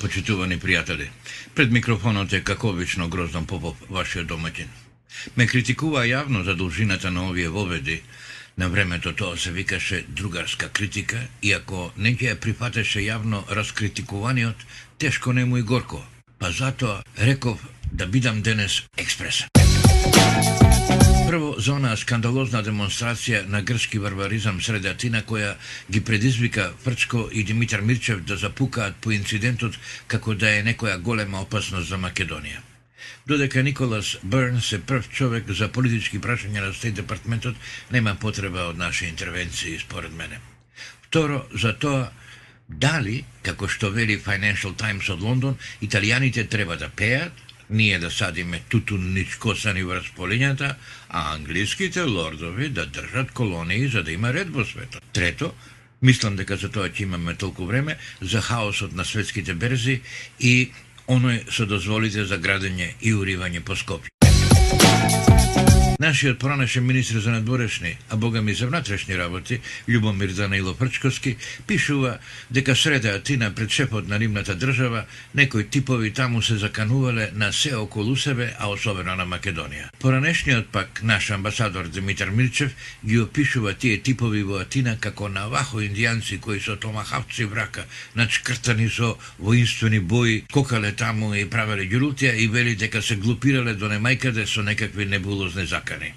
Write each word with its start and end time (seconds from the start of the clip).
Почитувани 0.00 0.56
пријатели. 0.58 1.10
Пред 1.54 1.72
микрофонот 1.72 2.32
е 2.32 2.40
како 2.40 2.70
обично 2.70 3.08
Гроздан 3.08 3.46
Попов, 3.46 3.76
вашиот 3.90 4.26
домаќин. 4.30 4.70
Ме 5.36 5.46
критикува 5.46 6.06
јавно 6.08 6.42
за 6.44 6.54
должината 6.54 7.10
на 7.10 7.26
овие 7.28 7.48
воведи. 7.48 8.00
На 8.56 8.68
времето 8.68 9.12
тоа 9.12 9.36
се 9.36 9.52
викаше 9.52 10.04
другарска 10.08 10.68
критика, 10.68 11.20
иако 11.42 11.92
не 11.96 12.14
ќе 12.16 12.32
ја 12.32 12.40
прифатеше 12.40 13.04
јавно 13.04 13.44
раскритикуваниот, 13.50 14.56
тешко 14.98 15.32
не 15.32 15.44
му 15.44 15.58
и 15.58 15.62
горко. 15.62 16.04
Па 16.38 16.50
затоа 16.50 17.02
реков 17.18 17.60
да 17.92 18.06
бидам 18.06 18.42
денес 18.42 18.82
експрес. 18.96 19.44
Прво, 21.30 21.54
за 21.62 21.76
онаа 21.78 21.94
скандалозна 21.94 22.58
демонстрација 22.66 23.44
на 23.46 23.60
грчки 23.62 24.00
варваризам 24.02 24.56
сред 24.66 24.86
Атина 24.90 25.20
која 25.22 25.52
ги 25.86 26.00
предизвика 26.02 26.64
Фрчко 26.82 27.28
и 27.30 27.44
Димитар 27.46 27.84
Мирчев 27.86 28.24
да 28.26 28.36
запукаат 28.36 28.96
по 28.98 29.12
инцидентот 29.14 29.76
како 30.10 30.34
да 30.34 30.50
е 30.50 30.64
некоја 30.66 30.96
голема 30.98 31.38
опасност 31.46 31.86
за 31.88 31.98
Македонија. 32.02 32.58
Додека 33.26 33.62
Николас 33.62 34.16
Бернс 34.24 34.72
е 34.72 34.80
прв 34.82 35.06
човек 35.08 35.52
за 35.54 35.68
политички 35.68 36.18
прашања 36.18 36.66
на 36.66 36.72
Стейт 36.74 36.98
Департментот, 36.98 37.54
нема 37.92 38.16
потреба 38.18 38.66
од 38.72 38.78
наши 38.78 39.06
интервенции, 39.06 39.78
според 39.78 40.12
мене. 40.12 40.40
Второ, 41.06 41.44
за 41.54 41.76
тоа 41.78 42.10
дали, 42.68 43.22
како 43.42 43.68
што 43.68 43.94
вели 43.94 44.18
Financial 44.18 44.74
Times 44.74 45.06
од 45.14 45.22
Лондон, 45.22 45.54
италијаните 45.80 46.48
треба 46.48 46.76
да 46.76 46.88
пеат, 46.90 47.32
ние 47.70 47.98
да 47.98 48.10
садиме 48.10 48.60
тутун 48.68 49.12
низ 49.14 49.36
косани 49.38 49.82
врз 49.82 50.10
полињата, 50.16 50.74
а 51.08 51.34
англиските 51.34 52.02
лордови 52.02 52.68
да 52.68 52.86
држат 52.86 53.30
колонии 53.30 53.88
за 53.88 54.02
да 54.02 54.12
има 54.12 54.32
ред 54.32 54.50
во 54.50 54.64
светот. 54.64 55.02
Трето, 55.12 55.54
мислам 56.02 56.36
дека 56.36 56.56
за 56.56 56.68
тоа 56.68 56.90
ќе 56.90 57.02
имаме 57.02 57.34
толку 57.34 57.66
време, 57.66 57.96
за 58.20 58.40
хаосот 58.42 58.92
на 58.92 59.04
светските 59.04 59.54
берзи 59.54 60.00
и 60.40 60.70
оној 61.08 61.46
со 61.50 61.66
дозволите 61.66 62.24
за 62.24 62.38
градење 62.38 62.94
и 63.00 63.14
уривање 63.14 63.62
по 63.62 63.78
Скопје. 63.78 65.39
Нашиот 66.00 66.38
пронашен 66.38 66.86
министр 66.86 67.20
за 67.20 67.30
надворешни, 67.30 67.98
а 68.10 68.16
бога 68.16 68.42
ми 68.42 68.54
за 68.54 68.66
внатрешни 68.66 69.18
работи, 69.18 69.60
Любомир 69.88 70.28
Данаило 70.32 70.74
Прчковски, 70.74 71.36
пишува 71.66 72.18
дека 72.50 72.76
среда 72.76 73.08
Атина 73.08 73.54
пред 73.54 73.70
шепот 73.70 74.08
на 74.08 74.18
римната 74.18 74.56
држава, 74.56 75.04
некои 75.34 75.68
типови 75.68 76.10
таму 76.10 76.42
се 76.42 76.56
заканувале 76.56 77.30
на 77.34 77.52
се 77.52 77.76
околу 77.76 78.16
себе, 78.16 78.54
а 78.58 78.68
особено 78.68 79.16
на 79.16 79.26
Македонија. 79.26 79.90
Поранешниот 80.00 80.72
пак 80.72 81.02
наш 81.02 81.30
амбасадор 81.30 81.88
Димитар 81.88 82.30
Мирчев 82.30 82.72
ги 83.04 83.20
опишува 83.20 83.74
тие 83.74 83.98
типови 83.98 84.42
во 84.42 84.64
Атина 84.64 84.96
како 84.96 85.28
навахо 85.28 85.84
индијанци 85.84 86.40
кои 86.40 86.60
со 86.60 86.76
томахавци 86.76 87.44
врака, 87.44 87.84
начкртани 88.14 88.88
со 88.88 89.18
воинствени 89.38 89.98
бои, 90.00 90.44
кокале 90.52 90.92
таму 90.92 91.34
и 91.34 91.44
правеле 91.44 91.84
ѓурутија 91.84 92.34
и 92.40 92.48
вели 92.48 92.74
дека 92.76 93.02
се 93.02 93.16
глупирале 93.16 93.74
до 93.74 93.92
немајкаде 93.92 94.46
со 94.46 94.62
некакви 94.62 95.04
небулозни 95.04 95.66
закани 95.66 95.89
закани. 95.90 96.14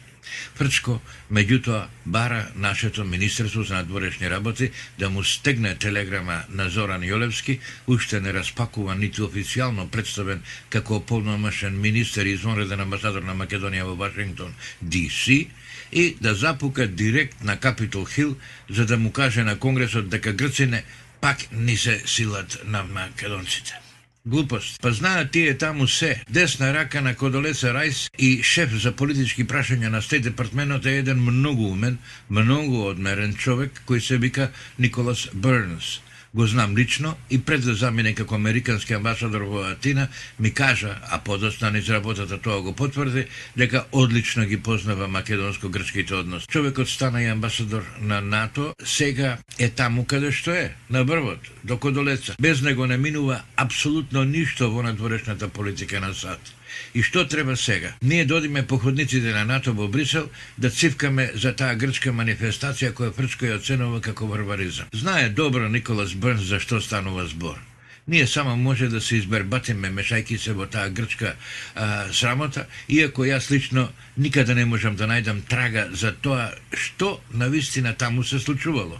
Фрчко, 0.55 1.01
меѓутоа, 1.31 1.87
бара 2.05 2.47
нашето 2.55 3.03
Министерство 3.03 3.63
за 3.63 3.75
надворешни 3.75 4.29
работи 4.29 4.71
да 4.99 5.09
му 5.09 5.23
стегне 5.23 5.75
телеграма 5.75 6.43
на 6.49 6.69
Зоран 6.69 7.01
Јолевски, 7.01 7.59
уште 7.87 8.21
не 8.21 8.33
распакуван 8.33 8.99
ниту 8.99 9.27
официјално 9.27 9.89
представен 9.89 10.41
како 10.69 11.01
полномашен 11.01 11.79
министер 11.81 12.25
и 12.25 12.37
извонреден 12.37 12.79
амбасадор 12.79 13.23
на 13.23 13.35
Македонија 13.35 13.83
во 13.83 13.95
Вашингтон, 13.95 14.53
ДС, 14.81 15.45
и 15.91 16.15
да 16.21 16.35
запука 16.35 16.87
директ 16.87 17.43
на 17.43 17.59
Капитол 17.59 18.05
Хил 18.05 18.37
за 18.69 18.85
да 18.85 18.97
му 18.97 19.11
каже 19.11 19.43
на 19.43 19.59
Конгресот 19.59 20.09
дека 20.09 20.33
грцине 20.33 20.83
пак 21.21 21.51
ни 21.51 21.77
се 21.77 22.01
силат 22.05 22.61
на 22.65 22.83
македонците. 22.83 23.82
Глупост. 24.25 24.79
Па 24.81 24.91
знаат 24.95 25.31
тие 25.31 25.57
таму 25.57 25.87
се. 25.87 26.23
Десна 26.29 26.73
рака 26.73 27.01
на 27.03 27.11
Кодолеца 27.15 27.73
Рајс 27.75 28.07
и 28.17 28.39
шеф 28.39 28.71
за 28.83 28.93
политички 28.95 29.43
прашања 29.43 29.91
на 29.91 29.99
Стейт 30.01 30.23
департменот 30.23 30.87
е 30.87 30.93
еден 31.01 31.19
многу 31.19 31.67
умен, 31.73 31.97
многу 32.29 32.85
одмерен 32.87 33.35
човек 33.35 33.83
кој 33.83 33.99
се 33.99 34.17
вика 34.23 34.47
Николас 34.79 35.27
Бернс 35.33 35.99
го 36.35 36.47
знам 36.47 36.77
лично 36.77 37.15
и 37.29 37.41
пред 37.41 37.65
да 37.65 37.73
замине 37.73 38.13
како 38.15 38.35
американски 38.35 38.93
амбасадор 38.93 39.41
во 39.41 39.63
Атина, 39.69 40.07
ми 40.39 40.51
кажа, 40.53 40.95
а 41.09 41.19
подоцна 41.19 41.71
низ 41.71 41.89
работата 41.89 42.37
тоа 42.37 42.61
го 42.61 42.73
потврди, 42.73 43.25
дека 43.57 43.85
одлично 43.91 44.45
ги 44.45 44.57
познава 44.57 45.07
македонско-грчките 45.07 46.13
односи. 46.13 46.47
Човекот 46.47 46.89
стана 46.89 47.23
и 47.23 47.27
амбасадор 47.27 47.85
на 48.01 48.21
НАТО, 48.21 48.73
сега 48.85 49.37
е 49.59 49.69
таму 49.69 50.05
каде 50.05 50.31
што 50.31 50.51
е, 50.51 50.75
на 50.89 51.05
брвот, 51.05 51.39
до 51.63 51.77
Кодолеца. 51.77 52.35
Без 52.41 52.61
него 52.61 52.85
не 52.85 52.97
минува 52.97 53.41
апсолутно 53.55 54.23
ништо 54.23 54.71
во 54.71 54.83
надворешната 54.83 55.47
политика 55.47 56.01
на 56.01 56.13
САД. 56.13 56.62
И 56.93 57.01
што 57.01 57.25
треба 57.27 57.55
сега? 57.57 57.93
Ние 58.01 58.25
додиме 58.25 58.67
походниците 58.67 59.33
на 59.33 59.45
НАТО 59.45 59.73
во 59.73 59.87
Брисел 59.87 60.29
да 60.57 60.69
цивкаме 60.69 61.31
за 61.35 61.53
таа 61.55 61.75
грчка 61.75 62.13
манифестација 62.13 62.93
која 62.93 63.13
Фрчко 63.13 63.45
ја 63.45 63.59
оценува 63.59 64.01
како 64.01 64.27
варваризам. 64.27 64.87
Знае 64.93 65.29
добро 65.29 65.69
Николас 65.69 66.13
Брнс 66.13 66.49
за 66.49 66.59
што 66.59 66.81
станува 66.81 67.25
збор. 67.25 67.59
Ние 68.07 68.27
само 68.27 68.57
може 68.57 68.87
да 68.87 69.01
се 69.01 69.15
избербатиме 69.15 69.89
мешајки 69.89 70.37
се 70.37 70.53
во 70.53 70.67
таа 70.67 70.89
грчка 70.89 71.35
а, 71.75 72.11
срамота, 72.11 72.67
иако 72.87 73.23
јас 73.23 73.49
лично 73.51 73.87
никаде 74.17 74.55
не 74.55 74.65
можам 74.65 74.95
да 74.95 75.07
најдам 75.07 75.39
трага 75.47 75.87
за 75.91 76.11
тоа 76.11 76.51
што 76.73 77.21
на 77.31 77.47
вистина 77.47 77.93
таму 77.95 78.23
се 78.23 78.39
случувало. 78.39 78.99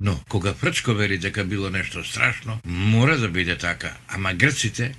Но, 0.00 0.20
кога 0.28 0.54
Фрчко 0.54 0.94
вери 0.94 1.18
дека 1.18 1.44
било 1.44 1.70
нешто 1.70 2.04
страшно, 2.04 2.60
мора 2.64 3.18
да 3.18 3.28
биде 3.28 3.56
така. 3.56 3.92
Ама 4.08 4.34
грците 4.34 4.94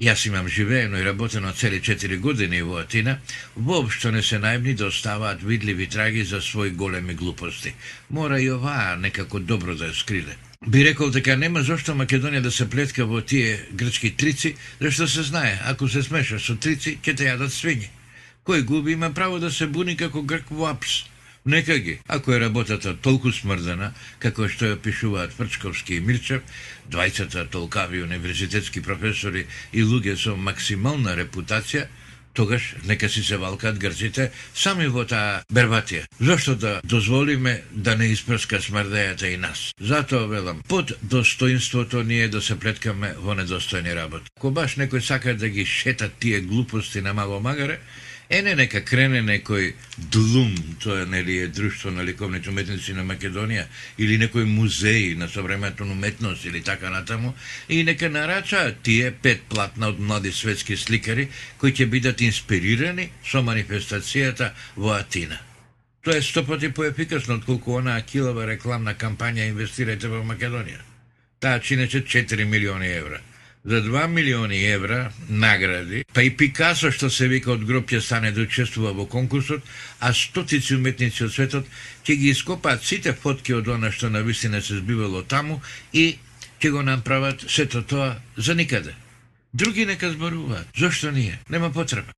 Јас 0.00 0.26
имам 0.26 0.48
живеено 0.48 0.98
и 0.98 1.04
работено 1.04 1.52
цели 1.52 1.80
4 1.80 2.18
години 2.18 2.62
во 2.62 2.80
Атина, 2.82 3.18
воопшто 3.56 4.10
не 4.10 4.22
се 4.22 4.40
најмни 4.42 4.74
да 4.74 4.86
оставаат 4.86 5.42
видливи 5.42 5.86
траги 5.86 6.24
за 6.24 6.40
своји 6.42 6.74
големи 6.74 7.14
глупости. 7.14 7.74
Мора 8.10 8.40
и 8.40 8.50
оваа 8.50 8.96
некако 8.96 9.38
добро 9.38 9.74
да 9.74 9.92
ја 9.92 9.94
скриле. 9.94 10.34
Би 10.66 10.84
рекол 10.84 11.10
дека 11.10 11.36
нема 11.36 11.62
зошто 11.62 11.94
Македонија 11.94 12.40
да 12.40 12.50
се 12.50 12.66
плетка 12.70 13.06
во 13.06 13.20
тие 13.20 13.68
грчки 13.72 14.10
трици, 14.10 14.56
зашто 14.80 15.06
се 15.08 15.22
знае, 15.22 15.60
ако 15.64 15.88
се 15.88 16.02
смеша 16.02 16.40
со 16.40 16.56
трици, 16.56 16.98
ќе 16.98 17.14
те 17.16 17.30
јадат 17.30 17.54
свињи. 17.54 17.88
Кој 18.44 18.64
губи 18.64 18.92
има 18.92 19.14
право 19.14 19.38
да 19.38 19.50
се 19.50 19.66
буни 19.66 19.96
како 19.96 20.22
грк 20.22 20.50
во 20.50 20.66
апс. 20.74 21.04
Нека 21.46 21.78
ги, 21.78 21.98
ако 22.08 22.32
е 22.32 22.40
работата 22.40 22.96
толку 22.96 23.32
смрдена, 23.32 23.90
како 24.18 24.46
што 24.48 24.70
ја 24.70 24.78
пишуваат 24.80 25.34
Фрчковски 25.36 25.98
и 25.98 26.00
Мирчев, 26.00 26.40
двајцата 26.88 27.44
толкави 27.52 28.00
универзитетски 28.02 28.80
професори 28.80 29.44
и 29.72 29.84
луѓе 29.84 30.16
со 30.16 30.36
максимална 30.36 31.12
репутација, 31.18 31.84
тогаш 32.34 32.74
нека 32.88 33.08
си 33.08 33.22
се 33.22 33.36
валкаат 33.36 33.78
грците 33.78 34.30
сами 34.54 34.88
во 34.88 35.04
таа 35.04 35.42
бербатија. 35.52 36.06
Зошто 36.20 36.54
да 36.56 36.80
дозволиме 36.84 37.62
да 37.70 37.92
не 37.96 38.08
испрска 38.16 38.62
смрдејата 38.64 39.28
и 39.28 39.36
нас? 39.36 39.74
Затоа 39.80 40.26
велам, 40.26 40.62
под 40.68 40.96
достоинството 41.02 42.02
ние 42.02 42.28
да 42.28 42.40
се 42.40 42.56
плеткаме 42.58 43.14
во 43.20 43.36
недостојни 43.36 43.92
работи. 43.94 44.32
Ако 44.36 44.50
баш 44.50 44.80
некој 44.80 45.04
сака 45.04 45.36
да 45.36 45.48
ги 45.48 45.66
шета 45.66 46.08
тие 46.08 46.40
глупости 46.40 47.04
на 47.04 47.12
мало 47.14 47.40
магаре, 47.40 47.78
Ене 48.32 48.54
нека 48.56 48.80
крене 48.80 49.20
некој 49.20 49.74
длум, 50.12 50.54
тоа 50.80 51.04
нели 51.04 51.36
е 51.44 51.48
друштво 51.48 51.90
на 51.92 52.04
ликовните 52.04 52.48
уметници 52.48 52.94
на 52.96 53.04
Македонија, 53.04 53.66
или 53.98 54.16
некој 54.16 54.46
музеј 54.48 55.16
на 55.20 55.28
современата 55.28 55.84
уметност 55.84 56.44
или 56.44 56.62
така 56.64 56.90
натаму, 56.90 57.34
и 57.68 57.82
нека 57.84 58.08
нарача 58.08 58.74
тие 58.82 59.10
пет 59.10 59.42
платна 59.48 59.88
од 59.92 60.00
млади 60.00 60.32
светски 60.32 60.76
сликари 60.76 61.28
кои 61.58 61.72
ќе 61.72 61.86
бидат 61.86 62.24
инспирирани 62.24 63.10
со 63.24 63.44
манифестацијата 63.44 64.54
во 64.76 64.96
Атина. 64.96 65.36
Тоа 66.04 66.16
е 66.16 66.22
сто 66.22 66.46
пати 66.46 66.72
поефикасно 66.72 67.34
отколку 67.34 67.76
онаа 67.76 68.00
килава 68.08 68.46
рекламна 68.48 68.94
кампања 68.94 69.50
инвестирајте 69.52 70.08
во 70.08 70.24
Македонија. 70.24 70.80
Таа 71.40 71.60
чинеше 71.60 72.04
4 72.04 72.44
милиони 72.44 72.88
евра 72.88 73.20
за 73.64 73.82
2 73.82 74.06
милиони 74.08 74.64
евра 74.64 75.12
награди, 75.28 76.04
па 76.12 76.22
и 76.22 76.30
Пикасо 76.36 76.90
што 76.92 77.10
се 77.10 77.28
вика 77.28 77.52
од 77.52 77.64
гроб 77.64 77.90
стане 78.00 78.32
да 78.32 78.42
учествува 78.42 78.92
во 78.92 79.06
конкурсот, 79.06 79.62
а 80.00 80.12
стотици 80.12 80.74
уметници 80.76 81.24
од 81.24 81.32
светот 81.32 81.66
ќе 82.04 82.16
ги 82.16 82.28
ископаат 82.30 82.84
сите 82.84 83.12
фотки 83.12 83.54
од 83.54 83.68
она 83.68 83.90
што 83.90 84.10
на 84.10 84.20
вистина 84.20 84.60
се 84.60 84.76
збивало 84.76 85.22
таму 85.22 85.62
и 85.92 86.18
ќе 86.60 86.70
го 86.70 86.82
направат 86.82 87.44
сето 87.48 87.82
тоа 87.82 88.16
за 88.36 88.54
никаде. 88.54 88.94
Други 89.54 89.86
нека 89.86 90.10
зборуваат. 90.10 90.66
Зошто 90.76 91.10
ние? 91.10 91.38
Нема 91.48 91.72
потреба. 91.72 92.12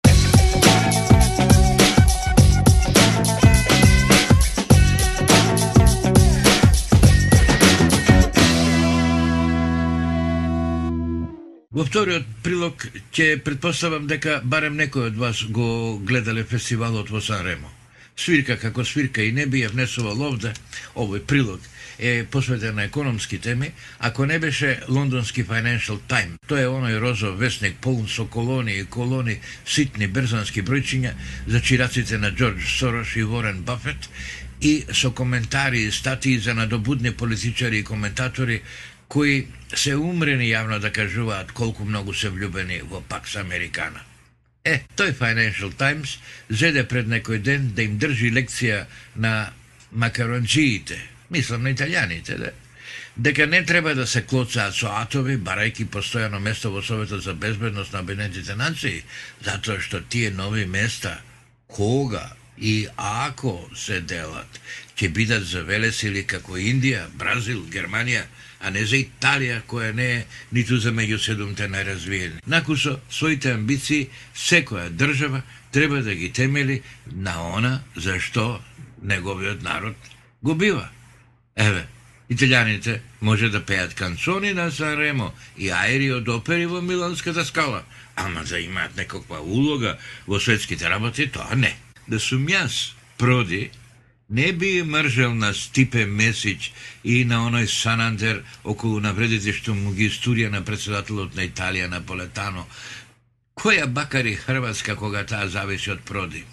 Во 11.76 11.84
вториот 11.84 12.24
прилог 12.40 12.86
ќе 13.12 13.34
предпоставам 13.44 14.06
дека 14.08 14.38
барем 14.40 14.78
некој 14.80 15.10
од 15.10 15.18
вас 15.20 15.42
го 15.52 15.98
гледале 16.08 16.46
фестивалот 16.48 17.10
во 17.12 17.20
Санремо. 17.20 17.68
Свирка 18.16 18.56
како 18.56 18.80
свирка 18.80 19.20
и 19.20 19.34
не 19.36 19.44
би 19.44 19.60
ја 19.60 19.68
внесувал 19.74 20.22
овде, 20.24 20.54
овој 20.96 21.20
прилог, 21.28 21.60
е 21.98 22.24
посветен 22.24 22.80
на 22.80 22.86
економски 22.88 23.38
теми, 23.38 23.74
ако 23.98 24.24
не 24.24 24.38
беше 24.38 24.80
лондонски 24.88 25.44
Financial 25.44 26.00
Times. 26.08 26.40
Тоа 26.48 26.64
е 26.64 26.72
оној 26.72 26.96
розов 26.96 27.36
вестник 27.36 27.76
полн 27.84 28.08
со 28.08 28.24
колони 28.24 28.78
и 28.80 28.88
колони 28.88 29.36
ситни 29.66 30.08
брзански 30.08 30.64
бројчиња 30.64 31.12
за 31.46 31.60
чираците 31.60 32.16
на 32.16 32.32
Джордж 32.32 32.72
Сорош 32.78 33.16
и 33.16 33.22
Ворен 33.22 33.60
Бафет 33.68 34.08
и 34.62 34.86
со 34.92 35.12
коментари 35.12 35.84
и 35.84 35.92
статии 35.92 36.38
за 36.38 36.54
надобудни 36.54 37.12
политичари 37.12 37.78
и 37.78 37.84
коментатори 37.84 38.62
кои 39.08 39.46
се 39.74 39.96
умрени 39.96 40.50
јавно 40.50 40.78
да 40.80 40.92
кажуваат 40.92 41.52
колку 41.52 41.84
многу 41.84 42.14
се 42.14 42.28
влюбени 42.28 42.80
во 42.82 43.00
Пакс 43.00 43.36
Американа. 43.36 44.02
Е, 44.64 44.82
тој 44.98 45.14
Financial 45.14 45.70
Times 45.70 46.18
зеде 46.50 46.82
пред 46.84 47.06
некој 47.06 47.38
ден 47.38 47.72
да 47.74 47.82
им 47.86 47.98
држи 47.98 48.32
лекција 48.34 48.86
на 49.16 49.52
макаронджиите, 49.92 50.98
мислам 51.30 51.62
на 51.62 51.74
италијаните, 51.74 52.38
да? 52.38 52.50
дека 53.16 53.46
не 53.46 53.64
треба 53.64 53.94
да 53.94 54.06
се 54.06 54.22
клоцаат 54.22 54.74
со 54.74 54.90
атови, 55.00 55.38
барајки 55.38 55.86
постојано 55.88 56.40
место 56.40 56.70
во 56.70 56.82
Советот 56.82 57.22
за 57.22 57.34
безбедност 57.34 57.92
на 57.92 58.02
Обединетите 58.04 58.54
нации, 58.54 59.04
затоа 59.44 59.80
што 59.80 60.02
тие 60.02 60.30
нови 60.30 60.66
места, 60.66 61.20
кога 61.66 62.32
и 62.58 62.88
ако 62.96 63.70
се 63.76 64.00
делат, 64.00 64.60
ќе 64.96 65.08
бидат 65.12 65.44
за 65.44 65.62
велесили 65.62 66.26
како 66.26 66.56
Индија, 66.56 67.06
Бразил, 67.16 67.64
Германија, 67.72 68.24
а 68.60 68.70
не 68.70 68.84
за 68.86 68.96
Италија, 68.96 69.62
која 69.68 69.92
не 69.94 70.06
е 70.16 70.24
ниту 70.52 70.78
за 70.80 70.92
меѓу 70.92 71.18
седумте 71.22 71.68
најразвиени. 71.68 72.42
Накусо, 72.46 72.98
своите 73.10 73.52
амбиции, 73.52 74.08
секоја 74.34 74.88
држава 74.90 75.42
треба 75.72 76.02
да 76.02 76.14
ги 76.14 76.32
темели 76.32 76.82
на 77.06 77.36
она 77.56 77.82
за 77.96 78.20
што 78.20 78.60
неговиот 79.02 79.62
народ 79.62 79.96
го 80.42 80.54
бива. 80.54 80.88
Еве, 81.56 81.86
италијаните 82.30 83.00
може 83.20 83.50
да 83.50 83.64
пеат 83.64 83.94
канцони 83.94 84.52
на 84.52 84.70
Санремо 84.70 85.32
и 85.56 85.70
аери 85.70 86.12
од 86.12 86.28
опери 86.28 86.66
во 86.66 86.80
Миланската 86.80 87.44
скала, 87.44 87.84
ама 88.16 88.44
за 88.44 88.60
имаат 88.60 88.96
некаква 88.96 89.40
улога 89.40 89.98
во 90.26 90.40
светските 90.40 90.88
работи, 90.88 91.26
тоа 91.26 91.54
не. 91.54 91.76
Да 92.06 92.20
сум 92.20 92.46
јас, 92.46 92.94
проди, 93.18 93.70
не 94.30 94.52
би 94.52 94.82
мржел 94.82 95.34
на 95.34 95.54
Стипе 95.54 96.06
Месич 96.06 96.72
и 97.04 97.24
на 97.24 97.46
оној 97.46 97.66
Санандер 97.66 98.42
околу 98.64 99.00
навредите 99.00 99.52
што 99.54 99.74
му 99.74 99.94
ги 99.94 100.10
студија 100.10 100.50
на 100.50 100.64
председателот 100.64 101.34
на 101.34 101.46
Италија 101.46 101.86
Наполетано. 101.88 102.66
Која 103.54 103.86
бакари 103.86 104.34
Хрватска 104.34 104.96
кога 104.96 105.24
таа 105.24 105.48
зависи 105.48 105.90
од 105.90 106.02
проди? 106.02 106.44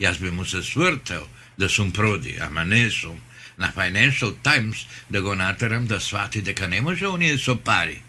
Јас 0.00 0.20
би 0.20 0.30
му 0.30 0.44
се 0.44 0.62
свртел 0.62 1.28
да 1.58 1.68
сум 1.68 1.92
проди, 1.92 2.38
ама 2.40 2.64
не 2.64 2.90
сум. 2.90 3.20
На 3.58 3.72
Financial 3.72 4.34
Times 4.42 4.86
да 5.10 5.22
го 5.22 5.34
натерам 5.34 5.86
да 5.86 6.00
свати 6.00 6.42
дека 6.42 6.68
не 6.68 6.80
може 6.80 7.06
оние 7.06 7.38
со 7.38 7.56
пари 7.56 8.02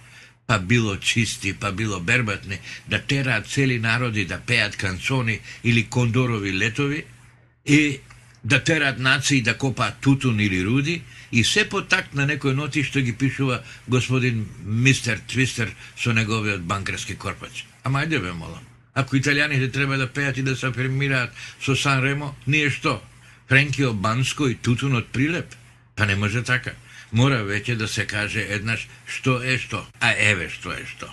па 0.51 0.59
било 0.59 0.97
чисти, 0.97 1.53
па 1.53 1.71
било 1.71 1.99
бербатни, 1.99 2.59
да 2.87 2.99
тераат 2.99 3.47
цели 3.47 3.79
народи 3.79 4.25
да 4.25 4.39
пеат 4.39 4.75
канцони 4.75 5.39
или 5.63 5.85
кондорови 5.87 6.57
летови 6.57 7.03
и 7.65 7.99
да 8.43 8.63
терат 8.63 8.99
нации 8.99 9.41
да 9.41 9.57
копаат 9.57 9.99
тутун 10.01 10.39
или 10.39 10.65
руди 10.65 11.01
и 11.31 11.43
се 11.43 11.69
по 11.69 11.81
такт 11.81 12.13
на 12.13 12.25
некој 12.27 12.55
ноти 12.57 12.83
што 12.83 13.01
ги 13.01 13.13
пишува 13.13 13.61
господин 13.87 14.47
мистер 14.65 15.21
Твистер 15.27 15.71
со 15.95 16.13
неговиот 16.13 16.61
банкарски 16.61 17.15
корпач. 17.15 17.65
Ама 17.83 18.03
ајде 18.03 18.19
бе 18.19 18.33
молам. 18.33 18.65
Ако 18.93 19.15
италијаните 19.15 19.71
треба 19.71 19.97
да 19.97 20.07
пеат 20.07 20.37
и 20.37 20.43
да 20.43 20.55
се 20.55 20.67
афирмираат 20.67 21.31
со 21.61 21.75
Сан 21.75 22.03
Ремо, 22.03 22.35
ние 22.47 22.69
што? 22.69 23.01
Френкио 23.47 23.93
Банско 23.93 24.47
и 24.47 24.55
тутун 24.55 24.95
од 24.95 25.07
Прилеп? 25.11 25.55
Па 25.95 26.05
не 26.05 26.15
може 26.15 26.43
така. 26.43 26.71
Мора 27.11 27.43
веќе 27.43 27.75
да 27.75 27.87
се 27.87 28.05
каже 28.07 28.41
еднаш 28.41 28.87
што 29.05 29.41
е 29.43 29.57
што, 29.59 29.85
а 29.99 30.15
еве 30.15 30.49
што 30.49 30.71
е 30.71 30.85
што. 30.87 31.11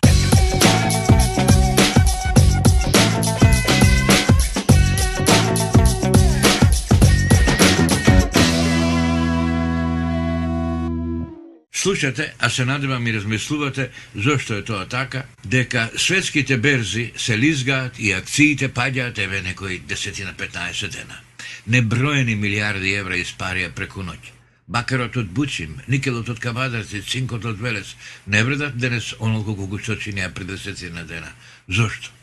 Слушате, 11.82 12.34
а 12.38 12.50
се 12.50 12.64
надевам 12.64 13.06
и 13.06 13.12
размислувате 13.12 13.90
зошто 14.16 14.54
е 14.54 14.64
тоа 14.64 14.86
така, 14.86 15.22
дека 15.44 15.90
светските 15.96 16.56
берзи 16.56 17.12
се 17.16 17.38
лизгаат 17.38 17.98
и 17.98 18.10
акциите 18.12 18.68
паѓаат 18.68 19.18
еве 19.18 19.42
некои 19.42 19.78
10 19.80 20.24
на 20.24 20.34
15 20.34 20.88
дена. 20.88 21.20
Неброени 21.66 22.34
милиарди 22.34 22.96
евра 22.98 23.14
испарија 23.22 23.70
преку 23.70 24.02
ноќ. 24.02 24.18
Бакерот 24.66 25.16
од 25.22 25.30
Бучим, 25.30 25.78
никелот 25.86 26.28
од 26.28 26.42
Кабадарци, 26.42 27.02
цинкот 27.02 27.46
од 27.46 27.62
Велес 27.62 27.94
не 28.26 28.42
вредат 28.42 28.74
денес 28.74 29.14
онолку 29.20 29.54
колку 29.54 29.78
што 29.78 29.94
чинија 29.94 30.34
пред 30.34 30.50
10 30.58 30.90
на 30.90 31.06
дена. 31.06 31.30
Зошто? 31.68 32.17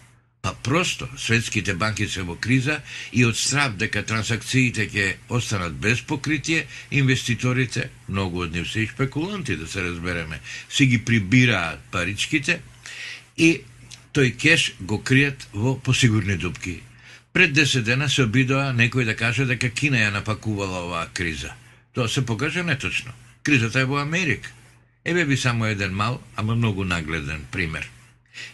Па 0.45 0.53
просто, 0.53 1.07
светските 1.17 1.73
банки 1.73 2.05
се 2.07 2.21
во 2.21 2.35
криза 2.37 2.75
и 3.09 3.23
од 3.25 3.33
страв 3.33 3.79
дека 3.81 4.03
трансакциите 4.05 4.83
ќе 4.93 5.05
останат 5.33 5.73
без 5.81 6.03
покритие, 6.05 6.67
инвеститорите, 6.93 7.87
многу 8.07 8.43
од 8.43 8.53
нив 8.53 8.67
се 8.69 8.83
и 8.83 8.89
шпекуланти, 8.91 9.55
да 9.57 9.65
се 9.67 9.81
разбереме, 9.81 10.37
си 10.69 10.85
ги 10.85 10.99
прибираат 11.01 11.81
паричките 11.89 12.59
и 13.37 13.49
тој 14.13 14.35
кеш 14.37 14.67
го 14.85 15.01
кријат 15.01 15.47
во 15.53 15.79
посигурни 15.81 16.37
дупки. 16.37 16.77
Пред 17.33 17.57
10 17.57 17.81
дена 17.81 18.05
се 18.05 18.29
обидоа 18.29 18.69
некој 18.69 19.09
да 19.09 19.17
каже 19.17 19.49
дека 19.49 19.73
Кина 19.73 19.97
ја 20.05 20.13
напакувала 20.19 20.85
оваа 20.85 21.09
криза. 21.09 21.57
Тоа 21.97 22.05
се 22.05 22.21
покажа 22.21 22.61
неточно. 22.61 23.17
Кризата 23.41 23.81
е 23.81 23.89
во 23.89 23.97
Америка. 23.97 24.53
Еве 25.05 25.25
би 25.25 25.37
само 25.37 25.65
еден 25.65 25.97
мал, 25.97 26.21
ама 26.35 26.55
многу 26.55 26.83
нагледен 26.85 27.49
пример. 27.51 27.94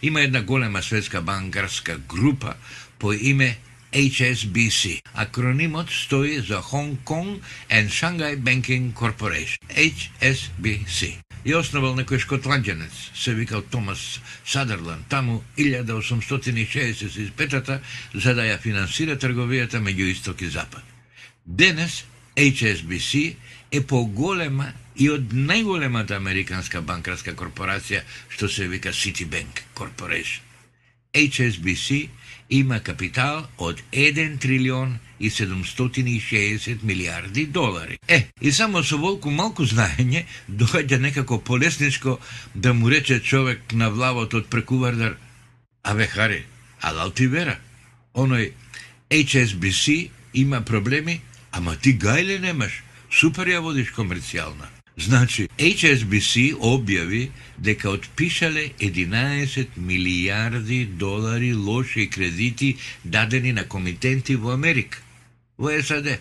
Има 0.02 0.20
една 0.20 0.42
голема 0.42 0.82
светска 0.82 1.22
банкарска 1.22 1.98
група 1.98 2.54
по 2.98 3.12
име 3.12 3.58
HSBC. 3.92 5.00
Акронимот 5.14 5.90
стои 5.90 6.40
за 6.40 6.62
Hong 6.62 6.96
Kong 7.04 7.40
and 7.70 7.88
Shanghai 7.88 8.38
Banking 8.38 8.92
Corporation. 8.92 9.58
HSBC. 9.68 11.16
И 11.44 11.54
основал 11.54 11.96
некој 11.98 12.18
шкотланđанец, 12.22 13.10
се 13.14 13.34
викал 13.34 13.62
Томас 13.62 14.20
Садерланд, 14.46 15.06
таму 15.08 15.42
1865 15.58 17.80
за 18.14 18.34
да 18.34 18.42
ја 18.46 18.60
финансира 18.62 19.16
трговијата 19.18 19.82
меѓу 19.82 20.12
Исток 20.12 20.42
и 20.42 20.46
Запад. 20.46 20.82
Денес 21.46 22.04
HSBC 22.36 23.36
е 23.72 23.82
поголема 23.82 24.72
и 24.96 25.08
од 25.10 25.32
најголемата 25.32 26.16
американска 26.16 26.80
банкарска 26.80 27.34
корпорација 27.34 28.02
што 28.28 28.48
се 28.48 28.68
вика 28.68 28.92
Citibank 28.92 29.62
Corporation. 29.74 30.42
HSBC 31.12 32.08
има 32.48 32.80
капитал 32.80 33.46
од 33.58 33.80
1 33.92 34.38
трилион 34.40 34.98
и 35.20 35.30
760 35.30 36.82
милиарди 36.82 37.46
долари. 37.46 37.98
Е, 38.08 38.28
и 38.40 38.52
само 38.52 38.82
со 38.84 38.98
волку 38.98 39.30
малку 39.30 39.64
знаење 39.64 40.24
доаѓа 40.48 40.98
некако 40.98 41.40
полесничко 41.40 42.18
да 42.54 42.74
му 42.74 42.90
рече 42.90 43.20
човек 43.20 43.72
на 43.72 43.90
влавот 43.90 44.34
од 44.34 44.48
прекувардар 44.48 45.16
Аве 45.82 46.06
Хари, 46.06 46.44
алал 46.80 47.10
ти 47.10 47.26
вера. 47.26 47.58
Оној 48.14 48.52
HSBC 49.10 50.10
има 50.34 50.60
проблеми, 50.60 51.20
ама 51.52 51.76
ти 51.76 51.98
гајле 51.98 52.40
немаш. 52.40 52.82
Супер 53.10 53.48
ја 53.48 53.60
водиш 53.60 53.92
комерцијална. 53.92 54.81
Значи, 54.96 55.48
HSBC 55.58 56.52
објави 56.60 57.30
дека 57.58 57.90
отпишале 57.90 58.68
11 58.78 59.78
милијарди 59.78 60.84
долари 60.84 61.54
лоши 61.54 62.10
кредити 62.10 62.76
дадени 63.04 63.52
на 63.52 63.64
комитенти 63.64 64.36
во 64.36 64.52
Америка, 64.52 64.98
во 65.58 65.72
САД. 65.82 66.20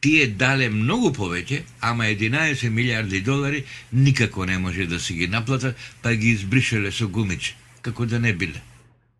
Тие 0.00 0.26
дале 0.26 0.70
многу 0.70 1.10
повеќе, 1.10 1.62
ама 1.80 2.04
11 2.04 2.70
милијарди 2.70 3.22
долари 3.22 3.64
никако 3.92 4.46
не 4.46 4.58
може 4.58 4.86
да 4.86 5.00
се 5.00 5.14
ги 5.14 5.28
наплатат, 5.28 5.76
па 6.02 6.14
ги 6.14 6.30
избришале 6.30 6.92
со 6.92 7.08
гумиче, 7.08 7.54
како 7.82 8.06
да 8.06 8.18
не 8.18 8.32
биле. 8.32 8.62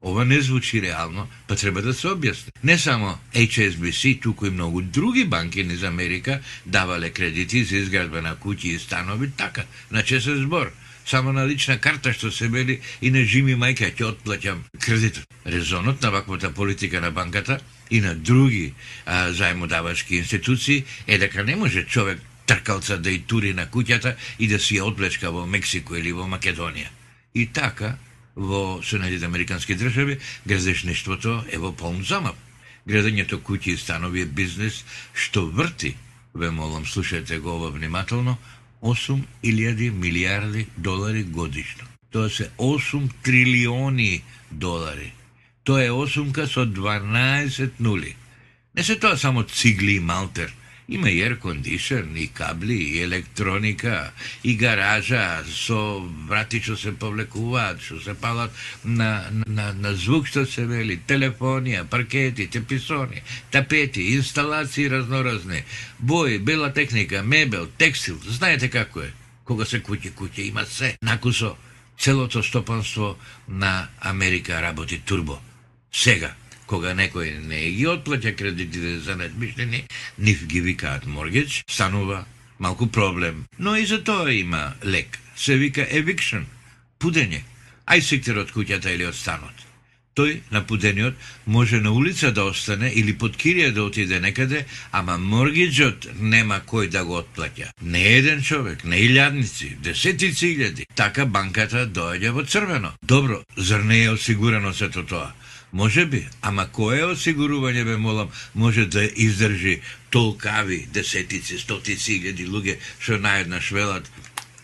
Ова 0.02 0.24
не 0.24 0.40
звучи 0.40 0.82
реално, 0.82 1.28
па 1.48 1.56
треба 1.56 1.82
да 1.82 1.92
се 1.94 2.08
објасни. 2.08 2.54
Не 2.64 2.78
само 2.78 3.18
HSBC, 3.34 4.22
туку 4.22 4.46
и 4.46 4.50
многу 4.50 4.82
други 4.82 5.24
банки 5.24 5.64
низ 5.64 5.82
Америка 5.82 6.40
давале 6.66 7.10
кредити 7.10 7.64
за 7.64 7.76
изградба 7.76 8.22
на 8.22 8.36
куќи 8.36 8.76
и 8.76 8.78
станови, 8.78 9.30
така, 9.36 9.64
на 9.90 10.02
чесен 10.02 10.42
збор. 10.42 10.72
Само 11.06 11.32
на 11.32 11.46
лична 11.48 11.78
карта 11.78 12.12
што 12.12 12.30
се 12.32 12.48
бели 12.48 12.80
и 13.02 13.10
на 13.10 13.24
жими 13.24 13.56
мајка 13.60 13.92
ќе 13.92 14.14
отплаќам 14.14 14.64
кредитот. 14.80 15.26
Резонот 15.46 16.02
на 16.02 16.10
ваквата 16.10 16.50
политика 16.50 17.00
на 17.00 17.10
банката 17.10 17.60
и 17.90 18.00
на 18.00 18.14
други 18.14 18.72
а, 19.06 19.32
заемодавачки 19.32 20.16
институции 20.16 20.84
е 21.06 21.18
дека 21.18 21.44
не 21.44 21.56
може 21.56 21.84
човек 21.84 22.20
тркалца 22.46 22.98
да 22.98 23.10
и 23.10 23.18
тури 23.18 23.52
на 23.54 23.66
куќата 23.66 24.14
и 24.38 24.48
да 24.48 24.58
си 24.58 24.78
ја 24.78 24.88
одблечка 24.88 25.30
во 25.30 25.46
Мексико 25.46 25.96
или 25.96 26.12
во 26.12 26.24
Македонија. 26.24 26.88
И 27.34 27.46
така, 27.46 27.96
во 28.36 28.82
Соединетите 28.82 29.26
Американски 29.26 29.74
држави, 29.74 30.18
градешништвото 30.46 31.44
е 31.50 31.58
во 31.58 31.72
полн 31.72 32.04
замав. 32.04 32.36
Градењето 32.86 33.40
куќи 33.44 33.74
и 33.74 33.80
станови 33.80 34.22
е 34.22 34.26
бизнес 34.26 34.84
што 35.14 35.46
врти 35.46 35.96
ве 36.34 36.50
молам, 36.50 36.84
слушајте 36.84 37.38
го 37.38 37.56
ова 37.56 37.70
внимателно, 37.70 38.38
8.000 38.82 39.90
милиарди 39.90 40.66
долари 40.76 41.22
годишно. 41.22 41.84
Тоа 42.10 42.30
се 42.30 42.50
8 42.58 43.10
трилиони 43.22 44.22
долари. 44.50 45.12
Тоа 45.64 45.84
е 45.84 45.90
осумка 45.90 46.46
со 46.46 46.66
12 46.66 47.70
нули. 47.80 48.16
Не 48.74 48.82
се 48.84 48.98
тоа 48.98 49.16
само 49.16 49.42
цигли 49.42 49.92
и 49.92 50.00
малтер. 50.00 50.52
Има 50.90 51.10
и 51.10 51.22
air 51.22 51.38
condition, 51.38 52.18
и 52.18 52.26
кабли, 52.28 52.74
и 52.74 53.02
електроника, 53.02 54.10
и 54.44 54.56
гаража 54.56 55.44
со 55.46 56.02
врати 56.26 56.58
што 56.58 56.74
се 56.76 56.90
повлекуваат, 56.92 57.78
што 57.78 58.00
се 58.02 58.14
палат 58.18 58.50
на, 58.84 59.30
на, 59.46 59.70
на 59.72 59.94
звук 59.94 60.26
што 60.26 60.42
се 60.50 60.66
вели, 60.66 60.98
телефонија, 61.06 61.84
паркети, 61.86 62.48
теписони, 62.50 63.22
тапети, 63.54 64.10
инсталации 64.18 64.90
разноразни, 64.90 65.62
бои, 65.98 66.38
бела 66.38 66.72
техника, 66.74 67.22
мебел, 67.22 67.70
текстил, 67.78 68.18
знаете 68.26 68.68
како 68.68 69.06
е. 69.06 69.12
Кога 69.44 69.64
се 69.64 69.78
куќе 69.78 70.10
куќе 70.14 70.50
има 70.50 70.66
се. 70.66 70.96
Накусо, 71.02 71.56
целото 71.98 72.42
стопанство 72.42 73.16
на 73.48 73.88
Америка 74.00 74.62
работи 74.62 74.98
турбо. 74.98 75.38
Сега, 75.92 76.34
кога 76.70 76.94
некој 76.94 77.40
не 77.50 77.64
ги 77.74 77.86
отплаќа 77.90 78.36
кредитите 78.38 78.98
за 79.02 79.16
недмишлени, 79.18 79.82
нив 80.18 80.44
ги 80.46 80.60
викаат 80.62 81.06
моргидж, 81.06 81.62
станува 81.68 82.24
малку 82.58 82.86
проблем. 82.86 83.44
Но 83.58 83.76
и 83.76 83.86
за 83.86 84.04
тоа 84.04 84.32
има 84.32 84.72
лек. 84.84 85.18
Се 85.36 85.56
вика 85.56 85.86
eviction, 85.90 86.44
пудење. 87.00 87.42
Ај 87.90 88.04
сектор 88.06 88.38
од 88.44 88.52
куќата 88.54 88.92
или 88.94 89.08
од 89.08 89.16
станот. 89.18 89.66
Тој 90.14 90.40
на 90.50 90.60
пудениот 90.66 91.14
може 91.46 91.80
на 91.80 91.90
улица 91.96 92.30
да 92.34 92.44
остане 92.44 92.90
или 92.94 93.14
под 93.18 93.38
кирија 93.40 93.72
да 93.74 93.82
отиде 93.82 94.20
некаде, 94.20 94.64
ама 94.92 95.16
моргиджот 95.18 96.06
нема 96.20 96.60
кој 96.66 96.90
да 96.90 97.04
го 97.04 97.18
отплаќа. 97.22 97.70
Не 97.82 98.04
еден 98.18 98.42
човек, 98.42 98.84
не 98.84 99.00
илјадници, 99.08 99.76
десетици 99.82 100.54
илјади. 100.54 100.86
Така 100.94 101.26
банката 101.26 101.86
доаѓа 101.86 102.34
во 102.36 102.44
црвено. 102.44 102.92
Добро, 103.02 103.42
зар 103.56 103.80
не 103.80 104.02
е 104.04 104.10
осигурано 104.10 104.74
сето 104.74 105.06
тоа? 105.06 105.32
Може 105.72 106.04
би, 106.06 106.24
ама 106.42 106.66
кое 106.66 107.04
осигурување 107.06 107.84
бе 107.86 107.96
молам 107.96 108.30
може 108.54 108.86
да 108.86 109.04
издржи 109.04 109.80
толкави 110.10 110.86
десетици, 110.92 111.58
стотици 111.58 112.18
илјади 112.18 112.48
луѓе 112.50 112.78
што 112.98 113.18
наеднаш 113.22 113.70
велат 113.70 114.10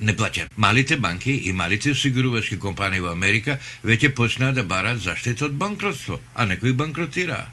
не 0.01 0.17
плаќа. 0.17 0.49
Малите 0.57 0.97
банки 0.97 1.33
и 1.33 1.53
малите 1.53 1.95
осигурувачки 1.95 2.59
компании 2.59 3.01
во 3.01 3.13
Америка 3.15 3.59
веќе 3.85 4.15
почнаа 4.15 4.53
да 4.53 4.65
барат 4.65 4.99
заштита 5.01 5.47
од 5.47 5.55
банкротство, 5.55 6.21
а 6.35 6.47
некои 6.47 6.73
банкротираа. 6.73 7.47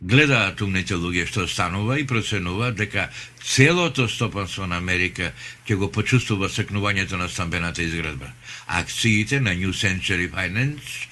Гледаат 0.00 0.60
умните 0.60 0.96
луѓе 0.96 1.26
што 1.28 1.46
станува 1.48 1.98
и 2.00 2.06
проценуваат 2.06 2.76
дека 2.76 3.08
целото 3.44 4.08
стопанство 4.08 4.66
на 4.66 4.76
Америка 4.76 5.32
ќе 5.68 5.76
го 5.76 5.92
почувствува 5.92 6.48
секнувањето 6.48 7.16
на 7.16 7.28
стамбената 7.28 7.82
изградба. 7.82 8.32
Акциите 8.66 9.40
на 9.40 9.52
New 9.52 9.72
Century 9.72 10.30
Finance 10.32 11.06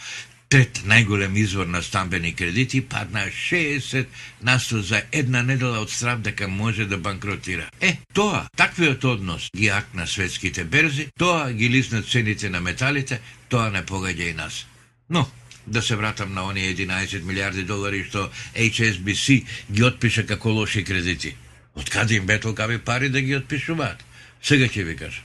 трет 0.48 0.80
најголем 0.86 1.36
извор 1.36 1.66
на 1.66 1.82
стамбени 1.82 2.32
кредити 2.34 2.80
падна 2.80 3.26
60 3.26 4.06
насто 4.42 4.82
за 4.82 5.02
една 5.12 5.42
недела 5.42 5.80
од 5.80 5.90
страв 5.90 6.20
дека 6.20 6.48
може 6.48 6.86
да 6.86 6.98
банкротира. 6.98 7.70
Е, 7.80 7.96
тоа, 8.12 8.46
таквиот 8.56 9.04
однос 9.04 9.48
ги 9.56 9.68
акна 9.68 10.06
светските 10.06 10.64
берзи, 10.64 11.08
тоа 11.18 11.52
ги 11.52 11.70
лисна 11.70 12.02
цените 12.02 12.50
на 12.50 12.60
металите, 12.60 13.20
тоа 13.48 13.70
не 13.70 13.82
погаѓа 13.82 14.30
и 14.30 14.34
нас. 14.34 14.66
Но, 15.10 15.28
да 15.66 15.82
се 15.82 15.96
вратам 15.96 16.34
на 16.34 16.44
оние 16.44 16.74
11 16.74 17.22
милиарди 17.22 17.62
долари 17.62 18.04
што 18.04 18.30
HSBC 18.56 19.44
ги 19.72 19.84
отпиша 19.84 20.26
како 20.26 20.52
лоши 20.52 20.84
кредити. 20.84 21.36
Од 21.74 21.90
каде 21.90 22.14
им 22.14 22.26
бе 22.26 22.38
толкави 22.40 22.78
пари 22.78 23.08
да 23.08 23.20
ги 23.20 23.36
отпишуваат? 23.36 24.04
Сега 24.42 24.68
ќе 24.68 24.84
ви 24.84 24.96
кажам. 24.96 25.24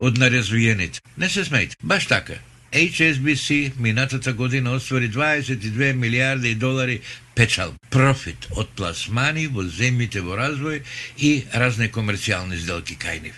Од 0.00 0.16
наразвиените. 0.18 1.00
Не 1.16 1.28
се 1.28 1.44
смејте. 1.44 1.76
Баш 1.82 2.06
така. 2.06 2.40
HSBC 2.72 3.72
минатата 3.78 4.32
година 4.32 4.72
оствари 4.72 5.10
22 5.10 5.92
милиарди 5.92 6.54
долари 6.54 7.00
печал, 7.34 7.74
профит 7.90 8.46
од 8.54 8.68
пласмани 8.78 9.48
во 9.50 9.64
земјите 9.66 10.22
во 10.22 10.36
развој 10.38 10.82
и 11.18 11.30
разне 11.50 11.88
комерцијални 11.90 12.60
сделки 12.62 12.94
кај 12.94 13.22
нив. 13.22 13.34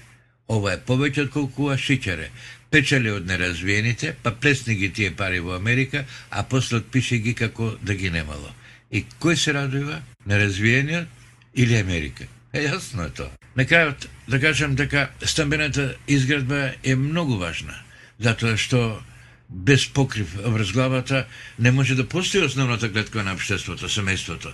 Ова 0.49 0.75
е 0.75 0.81
повеќе 0.85 1.25
од 1.25 1.31
колку 1.33 1.71
шиќаре. 1.73 2.29
Печали 2.71 3.11
од 3.13 3.27
неразвиените, 3.27 4.17
па 4.23 4.33
плесни 4.33 4.75
ги 4.77 4.91
тие 4.93 5.11
пари 5.17 5.41
во 5.41 5.57
Америка, 5.57 6.05
а 6.31 6.43
после 6.43 6.83
отпише 6.83 7.17
ги 7.17 7.35
како 7.35 7.73
да 7.83 7.95
ги 7.95 8.11
немало. 8.11 8.53
И 8.91 9.05
кој 9.21 9.37
се 9.37 9.55
радува? 9.57 10.03
Неразвиениот 10.27 11.09
или 11.55 11.77
Америка? 11.81 12.29
Е, 12.53 12.67
јасно 12.69 13.07
е 13.09 13.15
тоа. 13.17 13.31
На 13.57 13.65
крајот 13.65 14.09
да 14.29 14.41
кажам 14.41 14.75
дека 14.77 15.09
стамбената 15.25 15.95
изградба 16.07 16.73
е 16.85 16.97
многу 16.97 17.39
важна, 17.41 17.77
затоа 18.21 18.57
што 18.57 19.01
без 19.53 19.87
покрив 19.87 20.35
врз 20.45 20.73
главата 20.73 21.27
не 21.59 21.71
може 21.71 21.95
да 21.95 22.09
постои 22.09 22.41
основната 22.41 22.89
гледка 22.89 23.23
на 23.23 23.35
обштеството, 23.35 23.89
семејството. 23.89 24.53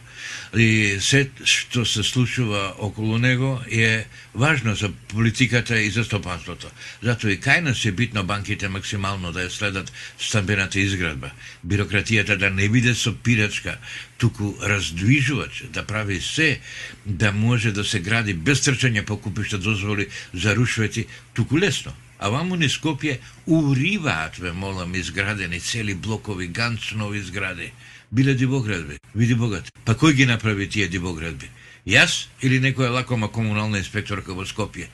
И 0.57 0.99
се 1.01 1.31
што 1.45 1.85
се 1.87 2.03
случува 2.03 2.75
околу 2.79 3.19
него 3.19 3.63
е 3.71 4.07
важно 4.35 4.75
за 4.75 4.91
политиката 5.09 5.81
и 5.81 5.91
за 5.91 6.05
стопанството. 6.05 6.67
Затоа 7.03 7.31
и 7.31 7.39
кај 7.39 7.61
нас 7.61 7.85
е 7.85 7.93
битно 7.93 8.25
банките 8.25 8.69
максимално 8.69 9.33
да 9.33 9.47
ја 9.47 9.55
следат 9.55 9.93
стамбената 10.19 10.81
изградба. 10.81 11.31
Бирократијата 11.67 12.37
да 12.37 12.51
не 12.51 12.69
биде 12.69 12.95
со 12.95 13.15
пирачка, 13.15 13.79
туку 14.19 14.55
раздвижувач, 14.63 15.65
да 15.73 15.87
прави 15.87 16.21
се 16.21 16.61
да 17.07 17.33
може 17.33 17.73
да 17.73 17.85
се 17.85 18.01
гради 18.01 18.35
без 18.35 18.61
трчање 18.67 19.05
по 19.07 19.17
купишта 19.17 19.59
дозволи 19.59 20.09
за 20.35 20.57
рушвети, 20.57 21.07
туку 21.35 21.59
лесно 21.59 21.95
А 22.19 22.31
ваму 22.31 22.57
ни 22.57 22.67
Скопје 22.69 23.21
уриваат, 23.47 24.39
ве 24.39 24.53
молам, 24.53 24.95
изградени 24.95 25.61
цели 25.61 25.95
блокови, 25.95 26.49
ганцнови 26.49 27.21
згради. 27.23 27.73
Биле 28.11 28.35
дивоградби, 28.35 28.99
види 29.15 29.35
богат. 29.35 29.71
Па 29.85 29.95
кој 29.95 30.13
ги 30.13 30.27
направи 30.27 30.67
тие 30.69 30.89
дивоградби? 30.89 31.51
Јас 31.87 32.27
или 32.43 32.59
некоја 32.59 32.91
лакома 32.91 33.29
комунална 33.29 33.79
инспекторка 33.79 34.35
во 34.35 34.43
Скопје? 34.43 34.89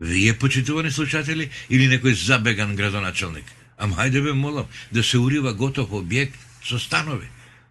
Вие, 0.00 0.34
почитувани 0.38 0.90
слушатели, 0.90 1.50
или 1.68 1.88
некој 1.90 2.14
забеган 2.14 2.76
градоначелник? 2.76 3.44
Ам 3.78 3.94
хајде 3.98 4.22
бе 4.22 4.32
молам, 4.32 4.66
да 4.92 5.02
се 5.02 5.18
урива 5.18 5.52
готов 5.52 5.90
објект 5.90 6.38
со 6.62 6.78
станови. 6.78 7.26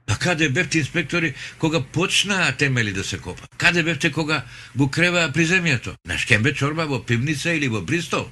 Па 0.07 0.15
каде 0.15 0.49
бевте 0.49 0.79
инспектори 0.79 1.33
кога 1.59 1.81
почнаа 1.83 2.51
темели 2.57 2.93
да 2.93 3.03
се 3.03 3.17
копа? 3.17 3.47
Каде 3.57 3.83
бевте 3.83 4.11
кога 4.11 4.45
го 4.75 4.87
креваа 4.89 5.29
приземјето? 5.31 5.95
На 6.07 6.17
Шкембе 6.17 6.53
чорба 6.53 6.87
во 6.87 7.03
пивница 7.03 7.53
или 7.53 7.67
во 7.67 7.81
Бристол? 7.81 8.31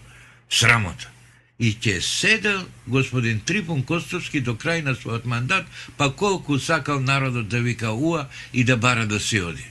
срамота. 0.50 1.12
И 1.60 1.72
ќе 1.72 2.02
седел 2.02 2.66
господин 2.88 3.40
Трипун 3.40 3.84
Костовски 3.84 4.42
до 4.44 4.56
крај 4.60 4.84
на 4.84 4.96
својот 4.96 5.26
мандат, 5.26 5.68
па 5.98 6.12
колку 6.12 6.60
сакал 6.60 7.00
народот 7.00 7.48
да 7.48 7.60
вика 7.60 7.92
уа 7.92 8.28
и 8.54 8.64
да 8.64 8.78
бара 8.78 9.06
да 9.06 9.20
си 9.20 9.42
оди. 9.42 9.66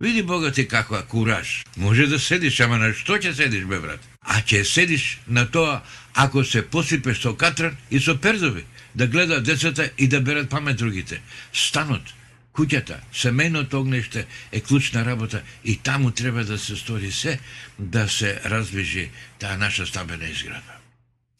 Види 0.00 0.22
Бога 0.22 0.52
ти 0.52 0.68
каква 0.68 1.02
кураж. 1.02 1.64
Може 1.76 2.06
да 2.06 2.18
седиш, 2.18 2.60
ама 2.60 2.78
на 2.78 2.92
што 2.94 3.18
ќе 3.18 3.32
седиш, 3.32 3.64
бе 3.64 3.80
брат? 3.80 4.00
А 4.36 4.42
ќе 4.44 4.64
седиш 4.68 5.04
на 5.26 5.46
тоа 5.48 5.80
ако 6.12 6.44
се 6.44 6.60
посипеш 6.62 7.22
со 7.24 7.32
катран 7.36 7.76
и 7.90 8.00
со 8.00 8.16
пердови, 8.20 8.64
да 8.94 9.06
гледаат 9.06 9.44
децата 9.44 9.90
и 9.98 10.08
да 10.08 10.20
берат 10.20 10.50
памет 10.50 10.76
другите. 10.76 11.20
Станот, 11.52 12.12
куќата, 12.52 13.00
семејното 13.12 13.80
огнеште 13.80 14.26
е 14.52 14.60
клучна 14.60 15.04
работа 15.04 15.42
и 15.64 15.76
таму 15.76 16.10
треба 16.10 16.44
да 16.44 16.58
се 16.58 16.76
стори 16.76 17.12
се 17.12 17.38
да 17.78 18.08
се 18.08 18.40
раздвижи 18.44 19.10
таа 19.38 19.56
наша 19.56 19.86
стабена 19.86 20.28
изградба. 20.28 20.76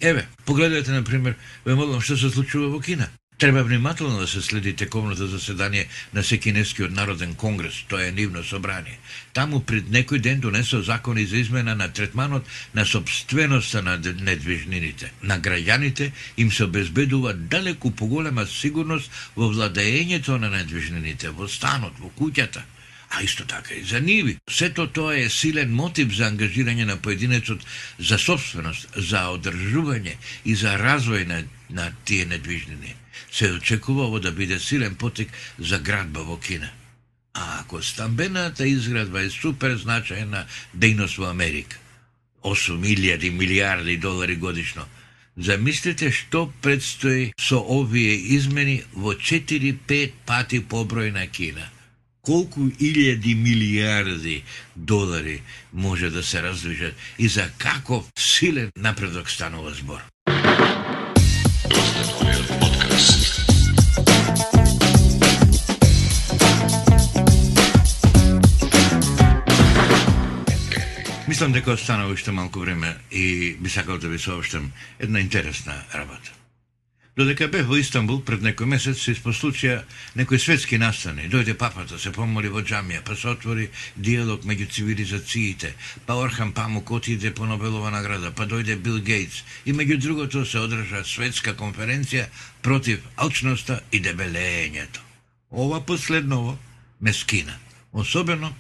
Еве, 0.01 0.27
погледајте, 0.47 0.93
на 0.93 1.05
пример, 1.05 1.37
ве 1.65 1.75
молам 1.75 2.01
што 2.01 2.17
се 2.17 2.31
случува 2.31 2.69
во 2.69 2.81
Кина. 2.81 3.09
Треба 3.39 3.63
внимателно 3.63 4.19
да 4.19 4.27
се 4.27 4.43
следи 4.43 4.73
тековното 4.73 5.27
заседание 5.27 5.87
на 6.15 6.25
Секинескиот 6.25 6.91
народен 6.91 7.35
конгрес, 7.35 7.85
тоа 7.89 8.07
е 8.07 8.13
нивно 8.13 8.45
собрание. 8.45 8.99
Таму 9.37 9.61
пред 9.61 9.91
некој 9.93 10.25
ден 10.25 10.41
донесо 10.41 10.81
закони 10.81 11.27
за 11.27 11.37
измена 11.37 11.75
на 11.77 11.93
третманот 11.93 12.49
на 12.75 12.87
собственоста 12.87 13.83
на 13.83 14.01
недвижнините. 14.01 15.13
На 15.23 15.37
граѓаните 15.41 16.13
им 16.37 16.53
се 16.53 16.65
обезбедува 16.65 17.35
далеку 17.35 17.91
поголема 17.91 18.47
сигурност 18.47 19.11
во 19.37 19.53
владеењето 19.53 20.41
на 20.41 20.49
недвижнините, 20.49 21.29
во 21.29 21.49
станот, 21.49 21.93
во 22.01 22.09
куќата 22.17 22.65
а 23.11 23.23
исто 23.23 23.45
така 23.45 23.75
и 23.75 23.85
за 23.85 24.01
ниви. 24.01 24.39
Сето 24.51 24.87
тоа 24.87 25.17
е 25.17 25.31
силен 25.31 25.75
мотив 25.75 26.13
за 26.13 26.27
ангажирање 26.31 26.85
на 26.85 26.97
поединецот 26.97 27.61
за 27.99 28.19
собственост, 28.19 28.89
за 28.97 29.29
одржување 29.33 30.17
и 30.45 30.55
за 30.55 30.75
развој 30.81 31.27
на, 31.27 31.43
на 31.71 31.93
тие 32.05 32.25
недвижнини 32.25 32.95
се 33.33 33.53
очекува 33.53 34.07
ово 34.07 34.21
да 34.21 34.33
биде 34.33 34.59
силен 34.59 34.95
потик 34.95 35.31
за 35.59 35.79
градба 35.79 36.21
во 36.21 36.41
Кина. 36.41 36.71
А 37.35 37.61
ако 37.61 37.83
стамбената 37.83 38.67
изградба 38.67 39.23
е 39.23 39.31
супер 39.31 39.77
значајна 39.77 40.47
дејност 40.77 41.19
во 41.19 41.31
Америка, 41.31 41.77
8.000 42.43 43.31
милиарди 43.31 43.97
долари 43.97 44.37
годишно, 44.37 44.85
замислите 45.37 46.13
што 46.13 46.53
предстои 46.63 47.33
со 47.37 47.61
овие 47.61 48.17
измени 48.37 48.83
во 48.93 49.13
4-5 49.13 50.13
пати 50.27 50.63
поброј 50.65 51.13
на 51.13 51.27
Кина. 51.27 51.71
колку 52.27 52.67
илјади 52.83 53.35
милиарди 53.39 54.43
долари 54.75 55.43
може 55.73 56.11
да 56.11 56.23
се 56.23 56.43
раздвижат 56.43 56.95
и 57.19 57.29
за 57.29 57.51
каков 57.59 58.05
силен 58.19 58.71
напредок 58.77 59.31
станува 59.31 59.75
збор. 59.75 60.03
Мислам 71.37 71.53
дека 71.53 71.73
останува 71.73 72.13
уште 72.13 72.33
малку 72.33 72.61
време 72.61 72.97
и 73.11 73.57
би 73.61 73.71
сакал 73.71 73.99
да 73.99 74.09
ви 74.09 74.19
сообштам 74.19 74.73
една 74.99 75.21
интересна 75.21 75.75
работа. 75.95 76.33
Додека 77.17 77.47
бев 77.49 77.65
во 77.65 77.79
Истанбул 77.81 78.19
пред 78.29 78.43
некој 78.45 78.67
месец 78.69 78.99
се 79.01 79.15
испослучија 79.15 79.79
некои 80.21 80.37
светски 80.37 80.77
настани. 80.77 81.31
Дојде 81.33 81.55
папата, 81.57 81.95
да 81.95 81.99
се 81.99 82.11
помоли 82.13 82.51
во 82.53 82.61
джамија, 82.61 83.01
па 83.09 83.17
се 83.17 83.31
отвори 83.31 83.71
диалог 83.97 84.45
меѓу 84.45 84.67
цивилизациите, 84.75 85.71
па 86.05 86.19
Орхан 86.21 86.53
Памук 86.53 86.91
отиде 86.93 87.33
по 87.33 87.49
Нобелова 87.49 87.91
награда, 87.91 88.35
па 88.37 88.45
дојде 88.45 88.77
Бил 88.77 89.01
Гейтс 89.01 89.45
и 89.65 89.73
меѓу 89.73 89.97
другото 89.97 90.45
се 90.45 90.61
одржа 90.61 91.01
светска 91.09 91.57
конференција 91.57 92.29
против 92.61 93.01
алчноста 93.17 93.81
и 93.93 94.03
дебелењето. 94.05 95.01
Ова 95.51 95.81
последново 95.81 96.59
ме 97.01 97.17
скина. 97.17 97.57
Особено 97.93 98.53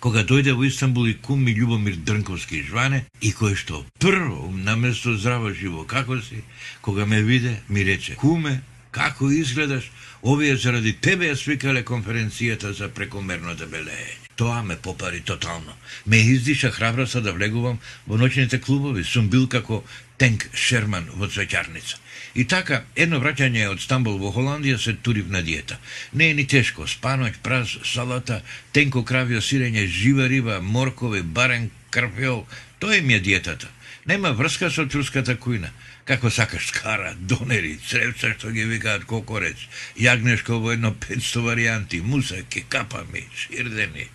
кога 0.00 0.24
дојде 0.24 0.52
во 0.56 0.66
Истанбул 0.66 1.06
и 1.06 1.14
кум 1.14 1.44
ми 1.44 1.54
Љубомир 1.56 1.96
Дрнковски 1.96 2.62
Жване 2.68 3.04
и 3.20 3.32
кој 3.32 3.54
што 3.56 3.84
прво 3.98 4.50
на 4.52 4.76
место 4.76 5.16
здраво 5.16 5.52
живо 5.52 5.84
како 5.84 6.20
си, 6.20 6.42
кога 6.80 7.06
ме 7.06 7.22
виде, 7.22 7.60
ми 7.68 7.84
рече, 7.84 8.14
куме, 8.14 8.60
како 8.90 9.30
изгледаш, 9.30 9.90
овие 10.22 10.56
заради 10.56 10.92
тебе 10.92 11.32
ја 11.32 11.36
свикале 11.36 11.82
конференцијата 11.82 12.72
за 12.72 12.88
прекомерно 12.88 13.54
дебелење. 13.54 14.21
Тоа 14.36 14.62
ме 14.62 14.76
попари 14.76 15.20
тотално. 15.20 15.74
Ме 16.06 16.16
издиша 16.16 16.70
храброста 16.70 17.20
да 17.20 17.32
влегувам 17.32 17.78
во 18.06 18.16
ноќните 18.16 18.60
клубови. 18.60 19.04
Сум 19.04 19.28
бил 19.28 19.48
како 19.48 19.82
Тенк 20.18 20.48
Шерман 20.54 21.08
во 21.14 21.28
цвеќарница. 21.28 21.98
И 22.34 22.44
така, 22.48 22.84
едно 22.96 23.20
враќање 23.20 23.66
од 23.68 23.82
Стамбул 23.84 24.16
во 24.22 24.32
Холандија 24.32 24.78
се 24.80 24.94
турив 24.94 25.28
на 25.28 25.42
диета. 25.42 25.78
Не 26.12 26.30
е 26.30 26.34
ни 26.38 26.46
тешко, 26.48 26.86
спаноќ, 26.88 27.34
праз, 27.42 27.76
салата, 27.84 28.40
тенко 28.72 29.04
кравио 29.04 29.42
сирење, 29.44 29.86
жива 29.86 30.28
риба, 30.28 30.60
моркови, 30.62 31.22
барен, 31.22 31.70
карпиол. 31.90 32.46
Тоа 32.78 32.96
е 32.96 33.00
ми 33.00 33.14
е 33.14 33.20
диетата. 33.20 33.68
Нема 34.06 34.32
врска 34.32 34.70
со 34.70 34.86
турската 34.88 35.36
кујна. 35.36 35.68
Како 36.04 36.30
сакаш 36.30 36.72
кара, 36.74 37.12
донери, 37.14 37.76
цревца 37.78 38.32
што 38.34 38.50
ги 38.50 38.64
викаат 38.66 39.04
кокорец, 39.06 39.68
јагнешко 39.94 40.58
во 40.58 40.72
едно 40.74 40.90
500 41.04 41.44
варијанти, 41.46 42.02
мусаки, 42.02 42.64
капами, 42.68 43.22
ширдени, 43.38 44.08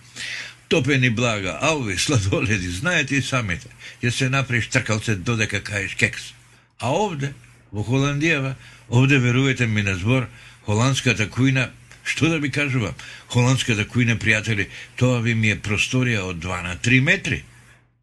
топени 0.68 1.08
блага, 1.08 1.56
алви, 1.62 1.96
сладоледи, 1.96 2.68
знаете 2.68 3.16
и 3.16 3.22
самите. 3.22 3.72
Ќе 4.02 4.10
се 4.12 4.28
направиш 4.28 4.68
тркалце 4.68 5.16
додека 5.16 5.62
каеш 5.64 5.96
кекс. 5.96 6.34
А 6.78 6.92
овде, 6.92 7.32
во 7.72 7.82
Холандијава, 7.84 8.54
овде 8.88 9.18
верувате 9.18 9.66
ми 9.66 9.82
на 9.82 9.96
збор, 9.96 10.28
холандската 10.68 11.24
кујна, 11.32 11.70
што 12.04 12.28
да 12.28 12.38
ви 12.38 12.52
кажувам, 12.52 12.94
холандската 13.32 13.88
кујна, 13.88 14.20
пријатели, 14.20 14.68
тоа 14.96 15.22
ви 15.24 15.34
ми 15.34 15.56
е 15.56 15.60
просторија 15.60 16.28
од 16.28 16.44
2 16.44 16.62
на 16.68 16.76
3 16.76 17.00
метри. 17.00 17.42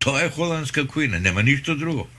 Тоа 0.01 0.25
е 0.25 0.33
холандска 0.33 0.89
кујна, 0.89 1.21
нема 1.21 1.43
ништо 1.43 1.77
друго. 1.77 2.09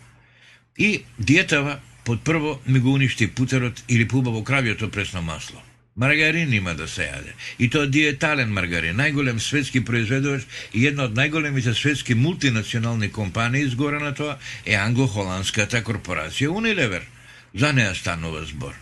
И 0.79 1.05
диетава, 1.19 1.79
под 2.05 2.25
прво, 2.25 2.61
ми 2.67 2.79
го 2.79 2.93
уништи 2.93 3.27
путерот 3.27 3.85
или 3.89 4.09
пубаво 4.09 4.45
кравјето 4.45 4.91
пресно 4.91 5.23
масло. 5.23 5.63
Маргарин 5.97 6.53
има 6.53 6.75
да 6.75 6.89
се 6.89 7.03
јаде. 7.09 7.33
И 7.59 7.71
тоа 7.71 7.87
диетален 7.87 8.53
маргарин, 8.53 8.97
најголем 9.01 9.39
светски 9.41 9.81
произведувач 9.85 10.45
и 10.75 10.87
една 10.87 11.09
од 11.09 11.17
најголемите 11.17 11.73
светски 11.73 12.15
мултинационални 12.15 13.09
компании 13.09 13.65
изгора 13.65 14.01
на 14.01 14.15
тоа 14.15 14.37
е 14.67 14.77
англо-холандската 14.77 15.83
корпорација 15.83 16.53
Unilever– 16.53 17.03
За 17.57 17.73
неа 17.73 17.95
станува 17.95 18.45
збор. 18.45 18.75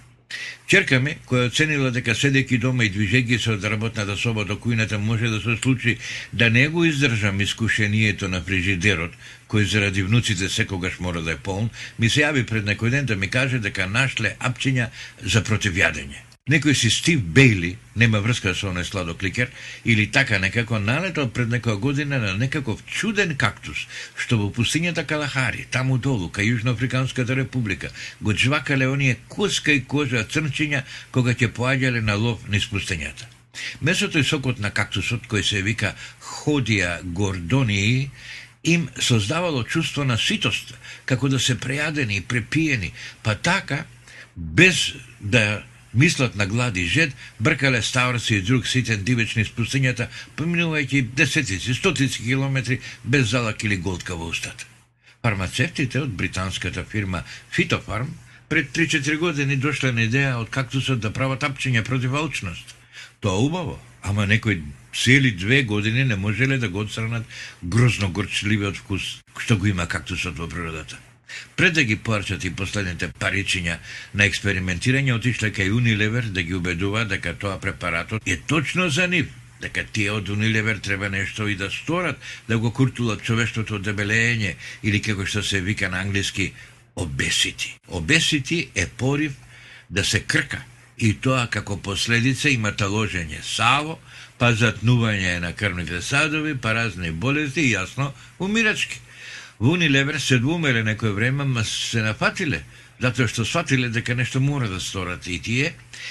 Черка 0.66 1.00
ми, 1.00 1.16
која 1.28 1.50
оценила 1.50 1.90
дека 1.92 2.14
седејќи 2.16 2.58
дома 2.58 2.84
и 2.84 2.90
движејќи 2.90 3.38
се 3.38 3.52
од 3.52 3.64
работната 3.64 4.16
соба 4.16 4.44
до 4.48 4.56
кујната 4.56 4.98
може 4.98 5.28
да 5.28 5.40
се 5.40 5.56
случи 5.62 5.96
да 6.32 6.50
не 6.50 6.68
го 6.68 6.84
издржам 6.84 7.40
искушението 7.40 8.28
на 8.28 8.40
фрижидерот, 8.40 9.12
кој 9.48 9.64
заради 9.64 10.02
внуците 10.02 10.48
секогаш 10.48 11.00
мора 11.00 11.22
да 11.22 11.32
е 11.32 11.36
полн, 11.36 11.70
ми 11.98 12.08
се 12.10 12.24
јави 12.24 12.46
пред 12.48 12.64
некој 12.64 12.90
ден 12.90 13.06
да 13.06 13.16
ми 13.16 13.28
каже 13.28 13.58
дека 13.58 13.86
нашле 13.86 14.36
апчиња 14.40 14.88
за 15.22 15.44
противјадење. 15.44 16.33
Некој 16.44 16.74
си 16.76 16.90
Стив 16.92 17.22
Бейли, 17.24 17.70
нема 17.96 18.18
врска 18.20 18.50
со 18.52 18.66
оној 18.68 18.84
сладокликер, 18.84 19.48
или 19.88 20.04
така 20.12 20.36
некако 20.38 20.76
налетал 20.76 21.30
пред 21.32 21.48
некоја 21.48 21.80
година 21.80 22.18
на 22.20 22.34
некаков 22.36 22.82
чуден 22.84 23.32
кактус, 23.40 23.86
што 24.12 24.36
во 24.36 24.50
пустињата 24.52 25.06
Калахари, 25.08 25.64
таму 25.72 25.96
долу, 25.96 26.28
кај 26.28 26.50
Јужноафриканската 26.50 27.32
република, 27.32 27.88
го 28.20 28.34
джвакале 28.34 28.84
оние 28.84 29.16
коска 29.28 29.72
и 29.72 29.86
кожа 29.88 30.26
црнчиња 30.28 30.84
кога 31.16 31.32
ќе 31.32 31.48
поаѓале 31.48 32.04
на 32.04 32.20
лов 32.20 32.44
низ 32.52 32.68
пустињата. 32.68 33.24
Месото 33.80 34.20
и 34.20 34.28
сокот 34.28 34.60
на 34.60 34.68
кактусот, 34.68 35.24
кој 35.24 35.40
се 35.40 35.64
вика 35.64 35.96
Ходија 36.20 37.00
гордонии, 37.02 38.10
им 38.64 38.90
создавало 39.00 39.64
чувство 39.64 40.04
на 40.04 40.20
ситост, 40.20 40.76
како 41.06 41.32
да 41.32 41.40
се 41.40 41.56
прејадени 41.56 42.20
и 42.20 42.28
препиени, 42.28 42.92
па 43.22 43.32
така, 43.34 43.86
без 44.36 44.92
да 45.20 45.64
Мислат 45.94 46.36
на 46.36 46.46
глад 46.46 46.76
и 46.76 46.84
жед, 46.84 47.14
бркале 47.40 47.82
ставрци 47.82 48.34
и 48.34 48.42
друг 48.42 48.66
ситен 48.66 49.04
дивечни 49.04 49.44
спустињата, 49.44 50.08
поминувајќи 50.36 51.02
десетици, 51.14 51.74
стотици 51.74 52.22
километри 52.22 52.80
без 53.04 53.30
залак 53.30 53.64
или 53.64 53.76
голтка 53.76 54.16
во 54.16 54.28
устата. 54.28 54.66
Фармацевтите 55.22 56.02
од 56.02 56.10
британската 56.10 56.84
фирма 56.84 57.22
Фитофарм 57.52 58.10
пред 58.48 58.72
3-4 58.76 59.16
години 59.18 59.56
дошле 59.56 59.92
на 59.92 60.04
идеја 60.08 60.36
од 60.42 60.50
кактусот 60.50 61.00
да 61.00 61.12
прават 61.12 61.46
апчиња 61.46 61.84
против 61.84 62.12
алчност. 62.12 62.74
Тоа 63.20 63.38
убаво, 63.40 63.78
ама 64.02 64.26
некои 64.26 64.62
цели 64.94 65.30
две 65.30 65.62
години 65.62 66.04
не 66.04 66.16
можеле 66.16 66.58
да 66.58 66.68
го 66.68 66.78
отстранат 66.80 67.24
грозно 67.62 68.10
горчливиот 68.10 68.76
вкус 68.76 69.24
што 69.38 69.56
го 69.56 69.66
има 69.66 69.86
кактусот 69.86 70.38
во 70.38 70.48
природата. 70.48 70.98
Пред 71.56 71.74
да 71.74 71.84
ги 71.84 71.96
порчат 71.96 72.44
и 72.44 72.50
последните 72.50 73.08
паричиња 73.08 73.78
на 74.14 74.26
експериментирање, 74.26 75.14
отишле 75.14 75.50
кај 75.54 75.70
унилевер 75.76 76.30
да 76.34 76.42
ги 76.42 76.54
убедува 76.54 77.04
дека 77.04 77.34
тоа 77.34 77.60
препаратот 77.60 78.22
е 78.26 78.36
точно 78.36 78.88
за 78.90 79.06
нив, 79.08 79.30
дека 79.60 79.84
тие 79.84 80.10
од 80.12 80.28
унилевер 80.28 80.78
треба 80.82 81.08
нешто 81.08 81.48
и 81.48 81.56
да 81.56 81.70
сторат, 81.70 82.18
да 82.48 82.58
го 82.58 82.72
куртулат 82.72 83.22
човештото 83.22 83.78
дебелење 83.78 84.54
или 84.82 85.02
како 85.02 85.26
што 85.26 85.42
се 85.42 85.60
вика 85.60 85.88
на 85.88 86.00
англиски 86.00 86.52
обесити. 86.96 87.76
Обесити 87.88 88.68
е 88.74 88.86
порив 88.86 89.32
да 89.90 90.04
се 90.04 90.20
крка 90.20 90.62
и 90.98 91.14
тоа 91.14 91.46
како 91.50 91.76
последица 91.82 92.50
има 92.50 92.72
таложење 92.72 93.42
саво, 93.42 93.98
па 94.38 94.52
затнување 94.54 95.38
на 95.42 95.52
крвните 95.52 96.02
садови, 96.02 96.54
па 96.54 96.74
разни 96.74 97.10
болести 97.10 97.66
и 97.66 97.74
јасно 97.74 98.10
умирачки. 98.38 99.00
Во 99.64 99.70
Унилевер 99.72 100.18
се 100.20 100.36
двумеле 100.44 100.82
некој 100.84 101.14
време, 101.16 101.44
ма 101.48 101.62
се 101.64 102.02
нафатиле, 102.04 102.58
затоа 103.00 103.30
што 103.32 103.46
сватиле 103.48 103.88
дека 103.88 104.12
нешто 104.12 104.40
мора 104.44 104.66
да 104.68 104.76
сторат 104.76 105.24
и 105.24 105.38
тие, 105.40 105.70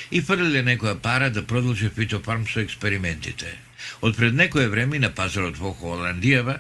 и 0.10 0.22
фрлиле 0.26 0.64
некоја 0.66 0.96
пара 0.98 1.28
да 1.30 1.44
продолжи 1.46 1.92
фитофарм 1.94 2.48
со 2.50 2.64
експериментите. 2.64 3.52
Од 4.02 4.18
пред 4.18 4.34
некој 4.40 4.72
време 4.74 4.98
на 5.04 5.12
пазарот 5.14 5.60
во 5.62 5.70
Холандијава, 5.78 6.56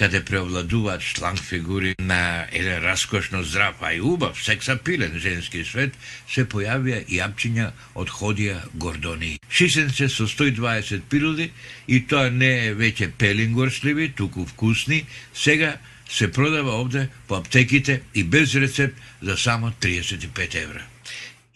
каде 0.00 0.22
преовладуваат 0.24 1.04
шланг 1.04 1.42
фигури 1.44 1.92
на 1.98 2.46
еден 2.48 2.80
раскошно 2.80 3.42
здрав, 3.42 3.82
а 3.82 3.92
и 3.92 4.00
убав, 4.00 4.40
сексапилен 4.40 5.20
женски 5.20 5.66
свет, 5.68 6.00
се 6.32 6.46
појавија 6.48 7.02
и 7.12 7.20
апчиња 7.20 7.68
од 7.92 8.08
ходија 8.08 8.62
гордони. 8.72 9.34
Шисенце 9.50 10.08
со 10.08 10.24
120 10.24 11.04
пилули 11.12 11.50
и 11.86 12.00
тоа 12.08 12.30
не 12.30 12.52
е 12.70 12.74
веќе 12.74 13.12
пелингорсливи, 13.20 14.14
туку 14.16 14.48
вкусни, 14.48 15.04
сега 15.34 15.76
се 16.08 16.32
продава 16.32 16.80
овде 16.80 17.08
по 17.28 17.36
аптеките 17.36 18.00
и 18.14 18.24
без 18.24 18.54
рецепт 18.54 18.96
за 19.22 19.36
само 19.36 19.70
35 19.70 20.62
евра. 20.62 20.82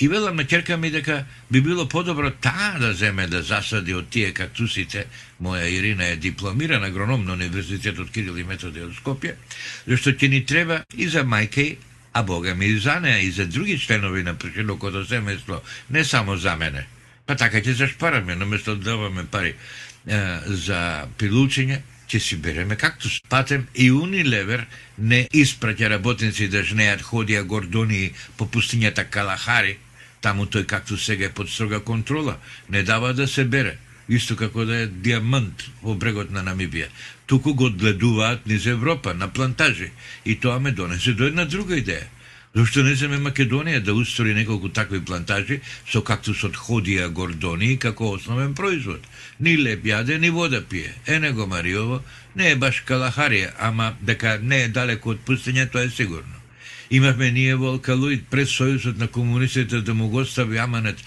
И 0.01 0.09
велам 0.09 0.37
на 0.37 0.47
керка 0.47 0.77
ми 0.77 0.91
дека 0.91 1.25
би 1.51 1.61
било 1.61 1.89
подобро 1.89 2.31
таа 2.31 2.79
да 2.81 2.93
земе 2.95 3.27
да 3.27 3.43
засади 3.43 3.95
од 3.95 4.09
тие 4.11 4.33
кактусите. 4.35 5.07
Моја 5.43 5.69
Ирина 5.71 6.09
е 6.11 6.17
дипломирана 6.17 6.87
агроном 6.87 7.25
на 7.25 7.33
Универзитетот 7.33 8.11
Кирил 8.11 8.35
и 8.39 8.45
Методи 8.45 8.83
од 8.83 8.97
Скопје, 8.99 9.37
зашто 9.87 10.11
ќе 10.11 10.29
ни 10.29 10.41
треба 10.47 10.83
и 10.99 11.07
за 11.07 11.23
мајке, 11.23 11.77
а 12.13 12.23
Бога 12.23 12.55
ми 12.55 12.67
и 12.67 12.79
за 12.79 12.99
неа 13.01 13.23
и 13.23 13.31
за 13.31 13.47
други 13.47 13.79
членови 13.79 14.23
на 14.23 14.35
причинокото 14.35 15.05
семејство, 15.07 15.61
не 15.91 16.05
само 16.05 16.37
за 16.37 16.57
мене. 16.57 16.87
Па 17.27 17.37
така 17.37 17.63
ќе 17.63 17.79
зашпараме, 17.87 18.35
наместо 18.35 18.75
да 18.75 18.91
даваме 18.91 19.23
пари 19.27 19.55
е, 19.55 20.19
за 20.47 21.07
пилучење, 21.19 21.79
ќе 22.13 22.21
си 22.21 22.37
береме 22.37 22.77
както 22.77 23.09
спатем 23.09 23.67
и 23.75 23.91
Унилевер 23.91 24.67
не 24.99 25.23
испраќа 25.33 25.89
работници 25.89 26.49
да 26.53 26.61
жнеат 26.63 27.01
ходија 27.01 27.41
гордони 27.43 28.13
по 28.37 28.45
пустињата 28.45 29.09
Калахари, 29.09 29.79
таму 30.21 30.45
тој 30.45 30.67
както 30.67 30.97
сега 30.97 31.27
е 31.27 31.33
под 31.33 31.49
строга 31.49 31.81
контрола, 31.81 32.37
не 32.69 32.83
дава 32.83 33.15
да 33.15 33.29
се 33.29 33.45
бере. 33.45 33.79
исто 34.09 34.37
како 34.37 34.65
да 34.65 34.83
е 34.83 34.87
диамант 34.87 35.63
во 35.83 35.95
брегот 35.95 36.31
на 36.31 36.43
Намибија. 36.43 36.89
Туку 37.27 37.55
го 37.55 37.65
одгледуваат 37.71 38.47
низ 38.47 38.67
Европа, 38.67 39.15
на 39.15 39.29
плантажи. 39.29 39.91
И 40.25 40.37
тоа 40.41 40.59
ме 40.61 40.73
донесе 40.73 41.13
до 41.13 41.25
една 41.25 41.45
друга 41.45 41.77
идеја. 41.77 42.05
Зошто 42.55 42.83
не 42.85 42.93
земе 43.01 43.17
Македонија 43.17 43.81
да 43.81 43.95
устрои 43.97 44.35
неколку 44.37 44.69
такви 44.69 44.99
плантажи 45.01 45.61
со 45.89 46.03
кактусот 46.05 46.59
Ходија 46.61 47.07
гордони 47.09 47.79
како 47.81 48.11
основен 48.13 48.53
производ? 48.55 49.01
Ни 49.41 49.57
леп 49.57 49.87
јаде, 49.89 50.19
ни 50.21 50.29
вода 50.31 50.61
пие. 50.61 50.93
Ене 51.07 51.33
го 51.33 51.47
Мариово, 51.47 52.03
не 52.37 52.51
е 52.53 52.57
баш 52.57 52.83
Калахарија, 52.89 53.55
ама 53.59 53.95
дека 54.03 54.37
не 54.43 54.65
е 54.65 54.69
далеко 54.69 55.17
од 55.17 55.25
пустиња, 55.25 55.71
тоа 55.73 55.87
е 55.89 55.91
сигурно. 55.91 56.37
Имавме 56.91 57.31
ние 57.33 57.57
во 57.57 57.73
Алкалоид 57.73 58.29
пред 58.29 58.53
Сојузот 58.53 58.99
на 59.01 59.09
комунистите 59.09 59.81
да 59.81 59.95
му 59.95 60.09
го 60.13 60.25
стави 60.25 60.59
аманет 60.59 61.01